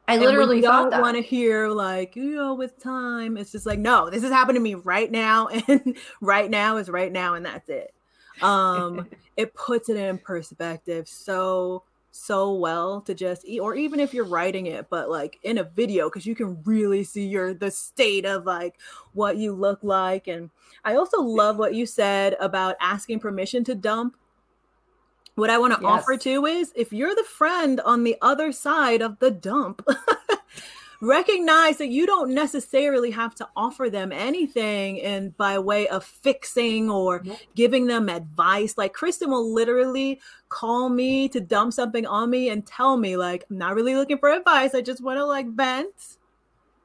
i 0.09 0.17
literally 0.17 0.61
thought 0.61 0.91
don't 0.91 1.01
want 1.01 1.15
to 1.15 1.23
hear 1.23 1.69
like 1.69 2.17
you 2.17 2.35
know 2.35 2.53
with 2.53 2.77
time. 2.83 3.37
It's 3.37 3.53
just 3.53 3.65
like 3.65 3.79
no, 3.79 4.09
this 4.09 4.23
is 4.23 4.29
happening 4.29 4.55
to 4.55 4.61
me 4.61 4.75
right 4.75 5.09
now, 5.09 5.47
and 5.47 5.95
right 6.19 6.49
now 6.51 6.75
is 6.75 6.89
right 6.89 7.11
now, 7.11 7.35
and 7.35 7.45
that's 7.45 7.69
it. 7.69 7.93
Um, 8.41 9.07
it 9.37 9.53
puts 9.53 9.89
it 9.89 9.97
in 9.97 10.17
perspective 10.17 11.07
so 11.07 11.83
so 12.15 12.53
well 12.53 13.01
to 13.01 13.15
just 13.15 13.43
or 13.59 13.73
even 13.73 13.99
if 13.99 14.13
you're 14.13 14.23
writing 14.23 14.67
it 14.67 14.85
but 14.91 15.09
like 15.09 15.39
in 15.41 15.57
a 15.57 15.63
video 15.63 16.07
because 16.09 16.27
you 16.27 16.35
can 16.35 16.61
really 16.63 17.03
see 17.03 17.25
your 17.25 17.55
the 17.55 17.71
state 17.71 18.23
of 18.23 18.45
like 18.45 18.75
what 19.13 19.37
you 19.37 19.51
look 19.51 19.79
like 19.81 20.27
and 20.27 20.51
i 20.85 20.95
also 20.95 21.19
love 21.19 21.57
what 21.57 21.73
you 21.73 21.87
said 21.87 22.35
about 22.39 22.75
asking 22.79 23.19
permission 23.19 23.63
to 23.63 23.73
dump 23.73 24.15
what 25.33 25.49
i 25.49 25.57
want 25.57 25.73
to 25.73 25.83
offer 25.83 26.13
Yes. 26.13 26.21
too 26.21 26.45
is 26.45 26.71
if 26.75 26.93
you're 26.93 27.15
the 27.15 27.23
friend 27.23 27.81
on 27.81 28.03
the 28.03 28.15
other 28.21 28.51
side 28.51 29.01
of 29.01 29.17
the 29.17 29.31
dump 29.31 29.83
recognize 31.03 31.77
that 31.77 31.89
you 31.89 32.05
don't 32.05 32.33
necessarily 32.33 33.11
have 33.11 33.35
to 33.35 33.47
offer 33.55 33.89
them 33.89 34.11
anything 34.11 35.01
and 35.01 35.35
by 35.37 35.59
way 35.59 35.87
of 35.89 36.03
fixing 36.03 36.89
or 36.89 37.23
giving 37.55 37.87
them 37.87 38.07
advice. 38.09 38.77
Like 38.77 38.93
kristen 38.93 39.29
will 39.29 39.53
literally 39.53 40.21
call 40.49 40.89
me 40.89 41.27
to 41.29 41.41
dump 41.41 41.73
something 41.73 42.05
on 42.05 42.29
me 42.29 42.49
and 42.49 42.65
tell 42.65 42.95
me 42.95 43.17
like 43.17 43.43
i'm 43.49 43.57
not 43.57 43.75
really 43.75 43.95
looking 43.95 44.17
for 44.17 44.29
advice. 44.29 44.73
I 44.73 44.81
just 44.81 45.03
want 45.03 45.17
to 45.17 45.25
like 45.25 45.47
vent. 45.49 46.17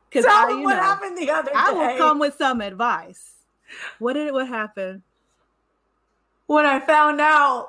Because 0.08 0.24
Tell 0.24 0.46
i 0.46 0.50
you 0.50 0.62
what 0.62 0.74
know 0.76 0.82
happened 0.82 1.16
the 1.18 1.30
other 1.30 1.50
day. 1.50 1.56
i 1.56 1.70
will 1.72 1.98
come 1.98 2.18
with 2.18 2.34
some 2.36 2.60
advice. 2.60 3.32
What 3.98 4.14
did 4.14 4.32
what 4.32 4.48
happened? 4.48 5.02
When 6.46 6.66
i 6.66 6.80
found 6.80 7.20
out 7.20 7.68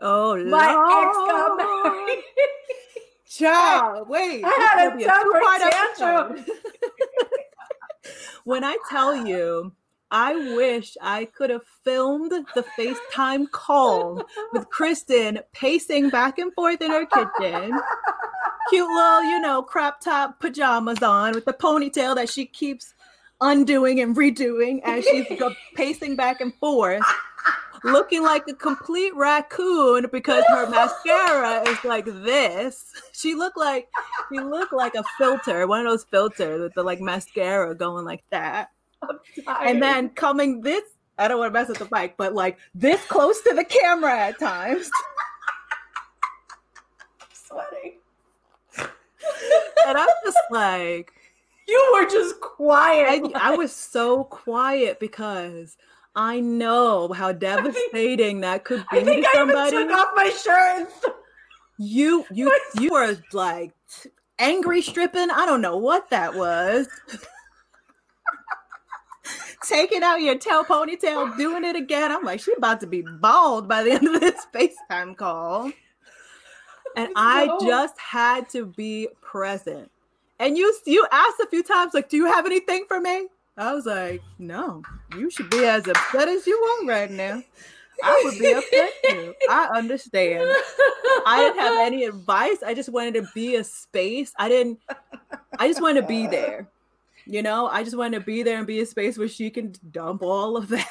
oh 0.00 0.36
my 0.44 0.70
ex 0.70 1.16
got 1.16 1.56
married 1.56 2.22
Child, 3.28 4.06
oh, 4.06 4.10
wait. 4.10 4.42
I 4.44 4.48
this 4.48 4.68
had 4.68 4.78
a 4.78 4.88
gonna 4.88 4.96
be 4.96 5.04
temper 5.04 5.38
two-part 5.38 5.72
tantrum. 5.72 6.38
episode. 6.38 6.56
when 8.44 8.64
I 8.64 8.78
tell 8.88 9.26
you, 9.26 9.72
I 10.10 10.54
wish 10.56 10.96
I 11.02 11.26
could 11.26 11.50
have 11.50 11.64
filmed 11.84 12.32
the 12.54 12.64
FaceTime 12.78 13.50
call 13.50 14.22
with 14.52 14.70
Kristen 14.70 15.40
pacing 15.52 16.08
back 16.08 16.38
and 16.38 16.52
forth 16.54 16.80
in 16.80 16.90
her 16.90 17.04
kitchen. 17.04 17.78
Cute 18.70 18.88
little, 18.88 19.24
you 19.24 19.40
know, 19.40 19.62
crop 19.62 20.00
top 20.00 20.40
pajamas 20.40 21.02
on 21.02 21.34
with 21.34 21.44
the 21.44 21.52
ponytail 21.52 22.14
that 22.14 22.30
she 22.30 22.46
keeps 22.46 22.94
undoing 23.40 24.00
and 24.00 24.16
redoing 24.16 24.80
as 24.84 25.04
she's 25.04 25.26
pacing 25.74 26.16
back 26.16 26.40
and 26.40 26.54
forth 26.54 27.02
looking 27.84 28.22
like 28.22 28.44
a 28.48 28.54
complete 28.54 29.14
raccoon 29.14 30.06
because 30.12 30.44
her 30.48 30.68
mascara 30.68 31.68
is 31.68 31.82
like 31.84 32.04
this. 32.04 32.92
She 33.12 33.34
looked 33.34 33.56
like 33.56 33.88
she 34.32 34.38
looked 34.38 34.72
like 34.72 34.94
a 34.94 35.02
filter, 35.18 35.66
one 35.66 35.84
of 35.84 35.90
those 35.90 36.04
filters 36.04 36.60
with 36.60 36.74
the 36.74 36.84
like 36.84 37.00
mascara 37.00 37.74
going 37.74 38.04
like 38.04 38.22
that. 38.30 38.70
And 39.60 39.82
then 39.82 40.10
coming 40.10 40.60
this, 40.60 40.84
I 41.18 41.26
don't 41.26 41.38
want 41.38 41.52
to 41.52 41.58
mess 41.58 41.68
with 41.68 41.78
the 41.78 41.88
mic, 41.90 42.16
but 42.16 42.32
like 42.32 42.58
this 42.76 43.04
close 43.06 43.40
to 43.42 43.54
the 43.54 43.64
camera 43.64 44.16
at 44.16 44.38
times. 44.38 44.88
sweating. 47.32 47.98
And 48.76 49.98
I'm 49.98 50.08
just 50.24 50.38
like, 50.52 51.10
You 51.66 51.90
were 51.94 52.08
just 52.08 52.40
quiet. 52.40 53.32
I, 53.34 53.52
I 53.52 53.56
was 53.56 53.72
so 53.72 54.22
quiet 54.24 55.00
because 55.00 55.76
I 56.16 56.40
know 56.40 57.12
how 57.12 57.32
devastating 57.32 58.40
that 58.40 58.64
could 58.64 58.88
be 58.90 58.98
I 58.98 59.04
think 59.04 59.24
to 59.24 59.30
I 59.30 59.42
even 59.44 59.88
took 59.88 59.90
off 59.90 60.08
my 60.16 60.30
shirt. 60.30 60.88
You 61.78 62.26
you 62.30 62.52
you 62.80 62.90
were 62.92 63.16
like 63.32 63.72
angry 64.38 64.82
stripping. 64.82 65.30
I 65.30 65.46
don't 65.46 65.60
know 65.60 65.76
what 65.76 66.10
that 66.10 66.34
was. 66.34 66.88
Taking 69.62 70.02
out 70.02 70.16
your 70.20 70.38
tail 70.38 70.64
ponytail, 70.64 71.36
doing 71.36 71.64
it 71.64 71.76
again. 71.76 72.12
I'm 72.12 72.24
like, 72.24 72.40
she's 72.40 72.56
about 72.56 72.80
to 72.80 72.86
be 72.86 73.02
bald 73.02 73.68
by 73.68 73.82
the 73.82 73.92
end 73.92 74.08
of 74.08 74.20
this 74.20 74.46
FaceTime 74.54 75.16
call. 75.16 75.72
And 76.96 77.10
I 77.16 77.48
No. 77.48 77.58
just 77.60 77.98
had 77.98 78.48
to 78.50 78.66
be 78.66 79.08
present. 79.20 79.90
And 80.40 80.56
you 80.56 80.74
you 80.86 81.06
asked 81.12 81.40
a 81.40 81.48
few 81.48 81.62
times, 81.62 81.94
like, 81.94 82.08
do 82.08 82.16
you 82.16 82.26
have 82.26 82.46
anything 82.46 82.84
for 82.88 83.00
me? 83.00 83.28
I 83.58 83.74
was 83.74 83.86
like, 83.86 84.22
no, 84.38 84.82
you 85.16 85.30
should 85.30 85.50
be 85.50 85.64
as 85.64 85.88
upset 85.88 86.28
as 86.28 86.46
you 86.46 86.56
want 86.58 86.88
right 86.88 87.10
now. 87.10 87.42
I 88.02 88.22
would 88.24 88.38
be 88.38 88.52
upset 88.52 88.90
too. 89.04 89.34
I 89.50 89.70
understand. 89.74 90.48
I 91.26 91.42
didn't 91.42 91.58
have 91.58 91.86
any 91.86 92.04
advice. 92.04 92.62
I 92.64 92.72
just 92.72 92.88
wanted 92.88 93.14
to 93.14 93.28
be 93.34 93.56
a 93.56 93.64
space. 93.64 94.32
I 94.38 94.48
didn't, 94.48 94.78
I 95.58 95.66
just 95.66 95.82
wanted 95.82 96.02
to 96.02 96.06
be 96.06 96.28
there. 96.28 96.68
You 97.26 97.42
know, 97.42 97.66
I 97.66 97.82
just 97.82 97.96
wanted 97.96 98.20
to 98.20 98.24
be 98.24 98.44
there 98.44 98.58
and 98.58 98.66
be 98.66 98.80
a 98.80 98.86
space 98.86 99.18
where 99.18 99.28
she 99.28 99.50
can 99.50 99.74
dump 99.90 100.22
all 100.22 100.56
of 100.56 100.68
that. 100.68 100.88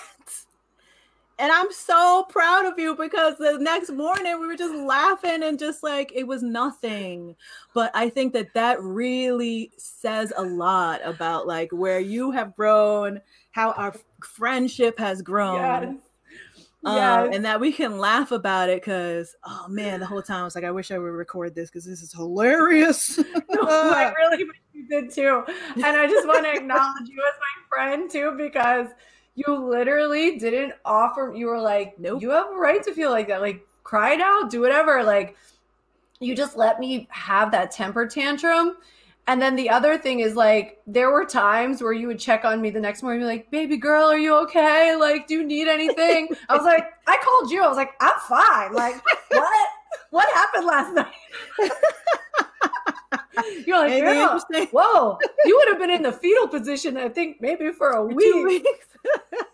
And 1.40 1.52
I'm 1.52 1.72
so 1.72 2.26
proud 2.30 2.66
of 2.66 2.80
you 2.80 2.96
because 2.96 3.38
the 3.38 3.60
next 3.60 3.92
morning 3.92 4.40
we 4.40 4.48
were 4.48 4.56
just 4.56 4.74
laughing 4.74 5.44
and 5.44 5.60
just 5.60 5.84
like 5.84 6.12
it 6.16 6.26
was 6.26 6.42
nothing. 6.42 7.36
But 7.76 7.92
I 7.94 8.10
think 8.10 8.34
that 8.34 8.54
that 8.56 8.82
really 8.82 9.72
says 9.78 10.34
a 10.36 10.42
lot 10.42 11.00
about 11.04 11.46
like 11.46 11.72
where 11.72 12.00
you 12.00 12.32
have 12.32 12.56
grown, 12.56 13.22
how 13.52 13.72
our 13.74 13.94
friendship 14.24 14.98
has 14.98 15.22
grown. 15.22 15.56
Yes. 15.84 15.96
Um, 16.86 17.34
and 17.34 17.44
that 17.44 17.60
we 17.60 17.74
can 17.74 17.98
laugh 17.98 18.32
about 18.32 18.70
it 18.70 18.82
because 18.82 19.36
oh 19.44 19.68
man, 19.68 20.00
the 20.00 20.06
whole 20.06 20.22
time 20.22 20.42
I 20.42 20.44
was 20.44 20.56
like, 20.56 20.64
I 20.64 20.72
wish 20.72 20.90
I 20.90 20.98
would 20.98 21.06
record 21.08 21.54
this 21.54 21.70
because 21.70 21.86
this 21.86 22.02
is 22.02 22.14
hilarious. 22.14 23.20
No, 23.50 23.64
I 23.64 24.14
really 24.18 24.44
wish 24.44 24.58
you 24.72 24.88
did 24.88 25.12
too. 25.12 25.44
And 25.76 25.86
I 25.86 26.08
just 26.08 26.28
want 26.28 26.46
to 26.46 26.54
acknowledge 26.54 27.10
you 27.10 27.22
as 27.28 27.36
my 27.40 27.68
friend 27.70 28.10
too, 28.10 28.36
because 28.38 28.88
you 29.38 29.56
literally 29.56 30.38
didn't 30.40 30.74
offer, 30.84 31.32
you 31.36 31.46
were 31.46 31.62
like, 31.62 32.00
Nope. 32.00 32.22
you 32.24 32.32
have 32.32 32.48
a 32.48 32.58
right 32.58 32.82
to 32.84 32.94
feel 32.94 33.12
like 33.12 33.28
that. 33.28 33.40
Like, 33.40 33.66
cry 33.84 34.16
it 34.16 34.22
out, 34.22 34.50
do 34.50 34.60
whatever. 34.60 35.04
Like, 35.04 35.38
you 36.20 36.36
just 36.36 36.58
let 36.58 36.80
me 36.80 37.08
have 37.12 37.52
that 37.52 37.70
temper 37.70 38.08
tantrum. 38.08 38.78
And 39.28 39.40
then 39.40 39.56
the 39.56 39.70
other 39.70 39.98
thing 39.98 40.22
is 40.22 40.36
like, 40.36 40.82
there 40.88 41.12
were 41.12 41.24
times 41.24 41.84
where 41.84 41.94
you 41.94 42.08
would 42.08 42.18
check 42.18 42.46
on 42.46 42.62
me 42.62 42.72
the 42.72 42.80
next 42.80 43.04
morning, 43.04 43.22
and 43.22 43.30
be 43.30 43.36
like, 43.36 43.52
baby 43.52 43.78
girl, 43.78 44.06
are 44.08 44.18
you 44.18 44.36
okay? 44.44 44.96
Like, 44.96 45.28
do 45.28 45.36
you 45.36 45.46
need 45.46 45.68
anything? 45.68 46.30
I 46.50 46.56
was 46.56 46.66
like, 46.66 46.86
I 47.06 47.18
called 47.24 47.52
you. 47.52 47.64
I 47.64 47.68
was 47.68 47.78
like, 47.78 47.92
I'm 48.00 48.20
fine. 48.28 48.74
Like, 48.74 48.96
what? 49.30 49.70
What 50.10 50.28
happened 50.34 50.66
last 50.66 50.96
night? 50.96 51.72
You're 53.66 53.78
like, 53.78 54.02
girl, 54.02 54.40
whoa, 54.72 55.18
you 55.46 55.58
would 55.58 55.68
have 55.70 55.80
been 55.80 55.90
in 55.90 56.04
the 56.04 56.12
fetal 56.12 56.48
position, 56.48 56.98
I 56.98 57.10
think, 57.10 57.38
maybe 57.42 57.72
for 57.72 57.92
a 57.92 58.10
For 58.10 58.16
week. 58.16 58.66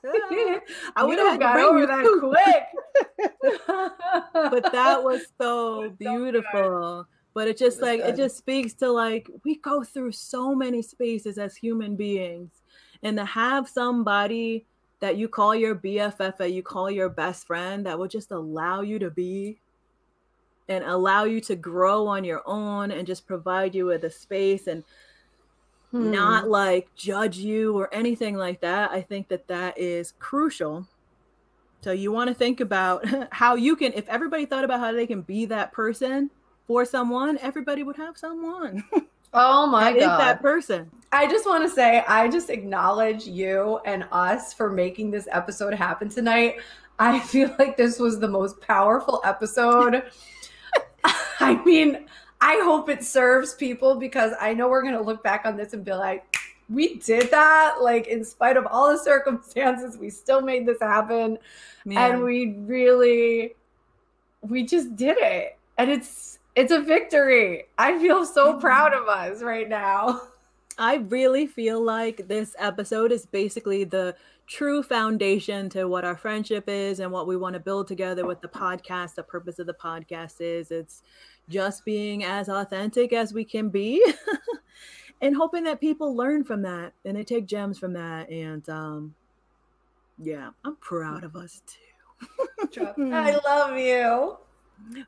I 0.95 1.03
would 1.03 1.19
have 1.19 1.39
got 1.39 1.59
over 1.59 1.85
that 1.85 2.05
quick. 2.19 3.43
but 4.33 4.71
that 4.71 5.03
was 5.03 5.21
so 5.39 5.89
beautiful. 5.99 7.07
But 7.33 7.47
it 7.47 7.57
just 7.57 7.79
it 7.79 7.83
like 7.83 8.01
good. 8.01 8.13
it 8.13 8.17
just 8.17 8.37
speaks 8.37 8.73
to 8.75 8.91
like 8.91 9.29
we 9.43 9.55
go 9.55 9.83
through 9.83 10.11
so 10.11 10.53
many 10.53 10.81
spaces 10.81 11.37
as 11.37 11.55
human 11.55 11.95
beings, 11.95 12.51
and 13.01 13.17
to 13.17 13.25
have 13.25 13.67
somebody 13.67 14.65
that 14.99 15.17
you 15.17 15.27
call 15.27 15.53
your 15.53 15.75
BFF, 15.75 16.37
that 16.37 16.53
you 16.53 16.63
call 16.63 16.89
your 16.89 17.09
best 17.09 17.45
friend, 17.45 17.85
that 17.85 17.99
will 17.99 18.07
just 18.07 18.31
allow 18.31 18.81
you 18.81 18.99
to 18.99 19.09
be 19.09 19.59
and 20.69 20.83
allow 20.83 21.25
you 21.25 21.41
to 21.41 21.55
grow 21.55 22.07
on 22.07 22.23
your 22.23 22.41
own 22.45 22.91
and 22.91 23.05
just 23.05 23.27
provide 23.27 23.75
you 23.75 23.85
with 23.85 24.03
a 24.03 24.09
space 24.09 24.67
and 24.67 24.83
hmm. 25.91 26.11
not 26.11 26.49
like 26.49 26.93
judge 26.95 27.37
you 27.37 27.77
or 27.77 27.93
anything 27.93 28.35
like 28.35 28.61
that. 28.61 28.91
I 28.91 29.01
think 29.01 29.27
that 29.27 29.47
that 29.47 29.77
is 29.77 30.13
crucial. 30.19 30.87
So 31.81 31.91
you 31.91 32.11
want 32.11 32.29
to 32.29 32.33
think 32.33 32.61
about 32.61 33.05
how 33.31 33.55
you 33.55 33.75
can, 33.75 33.93
if 33.93 34.07
everybody 34.07 34.45
thought 34.45 34.63
about 34.63 34.79
how 34.79 34.91
they 34.91 35.07
can 35.07 35.21
be 35.21 35.45
that 35.45 35.73
person 35.73 36.31
for 36.65 36.85
someone, 36.85 37.37
everybody 37.39 37.83
would 37.83 37.97
have 37.97 38.17
someone. 38.17 38.83
Oh 39.33 39.65
my 39.65 39.91
that 39.93 39.99
god. 39.99 40.19
that 40.19 40.41
person. 40.41 40.91
I 41.11 41.27
just 41.27 41.47
want 41.47 41.67
to 41.67 41.69
say 41.69 42.03
I 42.07 42.27
just 42.27 42.51
acknowledge 42.51 43.25
you 43.25 43.79
and 43.85 44.05
us 44.11 44.53
for 44.53 44.71
making 44.71 45.09
this 45.09 45.27
episode 45.31 45.73
happen 45.73 46.07
tonight. 46.07 46.57
I 46.99 47.19
feel 47.27 47.55
like 47.57 47.75
this 47.75 47.99
was 47.99 48.19
the 48.19 48.27
most 48.27 48.61
powerful 48.61 49.21
episode. 49.25 50.03
I 51.43 51.63
mean, 51.63 52.05
I 52.41 52.61
hope 52.63 52.89
it 52.89 53.03
serves 53.03 53.53
people 53.53 53.95
because 53.95 54.33
I 54.39 54.53
know 54.53 54.67
we're 54.67 54.81
going 54.81 54.95
to 54.95 55.01
look 55.01 55.23
back 55.23 55.45
on 55.45 55.55
this 55.57 55.73
and 55.73 55.83
be 55.83 55.93
like, 55.93 56.25
we 56.69 56.95
did 56.95 57.31
that. 57.31 57.77
Like, 57.81 58.07
in 58.07 58.23
spite 58.23 58.57
of 58.57 58.65
all 58.67 58.91
the 58.91 58.97
circumstances, 58.97 59.97
we 59.97 60.09
still 60.09 60.41
made 60.41 60.65
this 60.65 60.79
happen. 60.81 61.37
Man. 61.85 62.11
And 62.11 62.23
we 62.23 62.55
really, 62.59 63.55
we 64.41 64.65
just 64.65 64.95
did 64.95 65.17
it. 65.19 65.57
And 65.77 65.89
it's, 65.89 66.39
it's 66.55 66.71
a 66.71 66.81
victory. 66.81 67.65
I 67.77 67.99
feel 67.99 68.25
so 68.25 68.51
mm-hmm. 68.51 68.61
proud 68.61 68.93
of 68.93 69.07
us 69.07 69.41
right 69.41 69.67
now. 69.67 70.21
I 70.77 70.95
really 70.95 71.45
feel 71.45 71.81
like 71.81 72.27
this 72.27 72.55
episode 72.57 73.11
is 73.11 73.25
basically 73.25 73.83
the 73.83 74.15
true 74.47 74.83
foundation 74.83 75.69
to 75.69 75.85
what 75.85 76.03
our 76.03 76.17
friendship 76.17 76.67
is 76.67 76.99
and 76.99 77.11
what 77.11 77.27
we 77.27 77.37
want 77.37 77.53
to 77.53 77.59
build 77.59 77.87
together 77.87 78.25
with 78.25 78.41
the 78.41 78.47
podcast. 78.47 79.15
The 79.15 79.23
purpose 79.23 79.59
of 79.59 79.67
the 79.67 79.73
podcast 79.73 80.41
is 80.41 80.71
it's 80.71 81.03
just 81.49 81.85
being 81.85 82.23
as 82.23 82.49
authentic 82.49 83.13
as 83.13 83.33
we 83.33 83.43
can 83.43 83.69
be 83.69 84.03
and 85.21 85.35
hoping 85.35 85.63
that 85.63 85.79
people 85.79 86.15
learn 86.15 86.43
from 86.43 86.61
that 86.61 86.93
and 87.05 87.17
they 87.17 87.23
take 87.23 87.45
gems 87.45 87.77
from 87.77 87.93
that 87.93 88.29
and 88.29 88.67
um 88.69 89.13
yeah 90.19 90.49
i'm 90.63 90.75
proud 90.77 91.23
of 91.23 91.35
us 91.35 91.61
too. 91.67 91.79
I 93.11 93.37
love 93.45 93.77
you. 93.77 94.37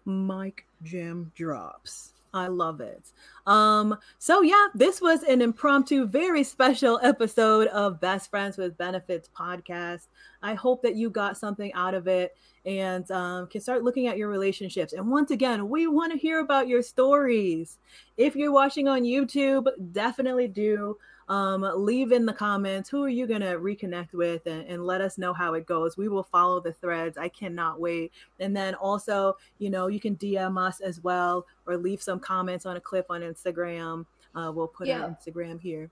Mike 0.05 0.65
gem 0.83 1.31
drops 1.35 2.14
I 2.35 2.47
love 2.47 2.81
it. 2.81 3.13
Um, 3.47 3.97
so 4.19 4.41
yeah, 4.41 4.67
this 4.75 4.99
was 4.99 5.23
an 5.23 5.41
impromptu, 5.41 6.05
very 6.05 6.43
special 6.43 6.99
episode 7.01 7.67
of 7.69 8.01
Best 8.01 8.29
Friends 8.29 8.57
with 8.57 8.77
Benefits 8.77 9.29
podcast. 9.33 10.07
I 10.43 10.53
hope 10.53 10.83
that 10.83 10.95
you 10.95 11.09
got 11.09 11.37
something 11.37 11.73
out 11.73 11.93
of 11.93 12.07
it 12.07 12.35
and 12.65 13.09
um, 13.09 13.47
can 13.47 13.61
start 13.61 13.83
looking 13.83 14.07
at 14.07 14.17
your 14.17 14.27
relationships. 14.27 14.91
And 14.91 15.09
once 15.09 15.31
again, 15.31 15.69
we 15.69 15.87
want 15.87 16.11
to 16.11 16.17
hear 16.17 16.41
about 16.41 16.67
your 16.67 16.81
stories. 16.81 17.77
If 18.17 18.35
you're 18.35 18.51
watching 18.51 18.89
on 18.89 19.03
YouTube, 19.03 19.67
definitely 19.93 20.49
do 20.49 20.97
um, 21.27 21.67
leave 21.75 22.11
in 22.11 22.25
the 22.25 22.33
comments 22.33 22.87
who 22.89 23.03
are 23.03 23.09
you 23.09 23.25
going 23.25 23.41
to 23.41 23.57
reconnect 23.57 24.13
with 24.13 24.45
and, 24.45 24.65
and, 24.67 24.85
let 24.85 25.01
us 25.01 25.17
know 25.17 25.33
how 25.33 25.55
it 25.55 25.65
goes. 25.65 25.97
We 25.97 26.07
will 26.07 26.23
follow 26.23 26.59
the 26.59 26.73
threads. 26.73 27.17
I 27.17 27.29
cannot 27.29 27.79
wait. 27.79 28.11
And 28.39 28.55
then 28.55 28.75
also, 28.75 29.35
you 29.57 29.71
know, 29.71 29.87
you 29.87 29.99
can 29.99 30.15
DM 30.17 30.63
us 30.63 30.81
as 30.81 31.01
well 31.01 31.47
or 31.65 31.77
leave 31.77 32.01
some 32.01 32.19
comments 32.19 32.67
on 32.67 32.77
a 32.77 32.79
clip 32.79 33.07
on 33.09 33.21
Instagram. 33.21 34.05
Uh, 34.35 34.51
we'll 34.53 34.67
put 34.67 34.87
yeah. 34.87 35.01
our 35.01 35.09
Instagram 35.09 35.59
here. 35.59 35.89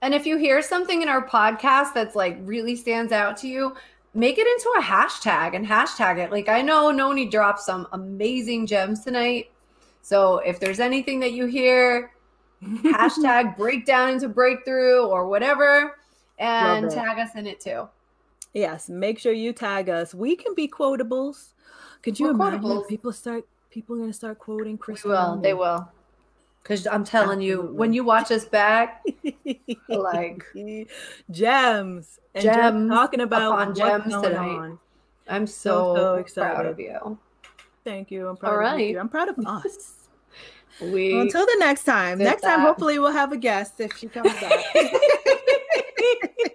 And 0.00 0.14
if 0.14 0.26
you 0.26 0.36
hear 0.36 0.62
something 0.62 1.02
in 1.02 1.08
our 1.08 1.26
podcast 1.26 1.94
that's 1.94 2.14
like 2.14 2.38
really 2.42 2.76
stands 2.76 3.12
out 3.12 3.36
to 3.38 3.48
you, 3.48 3.74
make 4.14 4.38
it 4.38 4.46
into 4.46 4.72
a 4.78 4.82
hashtag 4.82 5.56
and 5.56 5.66
hashtag 5.66 6.18
it. 6.18 6.30
Like 6.30 6.48
I 6.48 6.62
know 6.62 6.90
Noni 6.90 7.26
dropped 7.26 7.60
some 7.60 7.88
amazing 7.92 8.66
gems 8.66 9.04
tonight. 9.04 9.50
So 10.02 10.38
if 10.38 10.60
there's 10.60 10.80
anything 10.80 11.20
that 11.20 11.32
you 11.32 11.46
hear, 11.46 12.12
hashtag 12.62 13.56
breakdown 13.58 14.10
into 14.10 14.28
breakthrough 14.28 15.04
or 15.06 15.26
whatever, 15.26 15.98
and 16.38 16.90
tag 16.90 17.18
us 17.18 17.34
in 17.34 17.46
it 17.46 17.60
too. 17.60 17.88
Yes, 18.54 18.88
make 18.88 19.18
sure 19.18 19.32
you 19.32 19.52
tag 19.52 19.88
us. 19.88 20.14
We 20.14 20.36
can 20.36 20.54
be 20.54 20.68
quotables. 20.68 21.52
Could 22.02 22.18
you 22.18 22.26
We're 22.26 22.32
imagine 22.32 22.60
quotables. 22.60 22.88
people 22.88 23.12
start 23.12 23.46
people 23.70 23.96
are 23.96 24.00
gonna 24.00 24.12
start 24.12 24.38
quoting 24.38 24.76
Chris? 24.78 25.04
We 25.04 25.10
will, 25.10 25.36
they 25.36 25.54
will. 25.54 25.88
Because 26.62 26.86
I'm 26.86 27.02
telling 27.02 27.40
Absolutely. 27.40 27.46
you, 27.72 27.76
when 27.76 27.92
you 27.92 28.04
watch 28.04 28.30
us 28.30 28.44
back, 28.44 29.04
like 29.88 30.44
gems, 31.30 32.20
and 32.34 32.44
gems 32.44 32.88
talking 32.88 33.20
about 33.20 33.74
gems 33.74 34.04
tonight. 34.04 34.36
On. 34.36 34.78
I'm 35.28 35.46
so, 35.46 35.94
so, 35.94 35.96
so 35.96 36.14
excited. 36.16 36.54
proud 36.54 36.66
of 36.66 36.78
you. 36.78 37.18
Thank 37.84 38.10
you. 38.12 38.28
I'm 38.28 38.36
proud 38.36 38.52
All 38.52 38.58
right. 38.58 38.74
of 38.74 38.80
you. 38.80 39.00
I'm 39.00 39.08
proud 39.08 39.28
of 39.28 39.38
us. 39.44 39.94
We... 40.80 41.12
Well, 41.12 41.22
until 41.22 41.46
the 41.46 41.56
next 41.58 41.84
time. 41.84 42.18
Next 42.18 42.42
time, 42.42 42.60
hopefully, 42.60 42.98
we'll 42.98 43.12
have 43.12 43.32
a 43.32 43.36
guest 43.36 43.80
if 43.80 43.96
she 43.96 44.08
comes 44.08 44.32
up. 44.42 44.60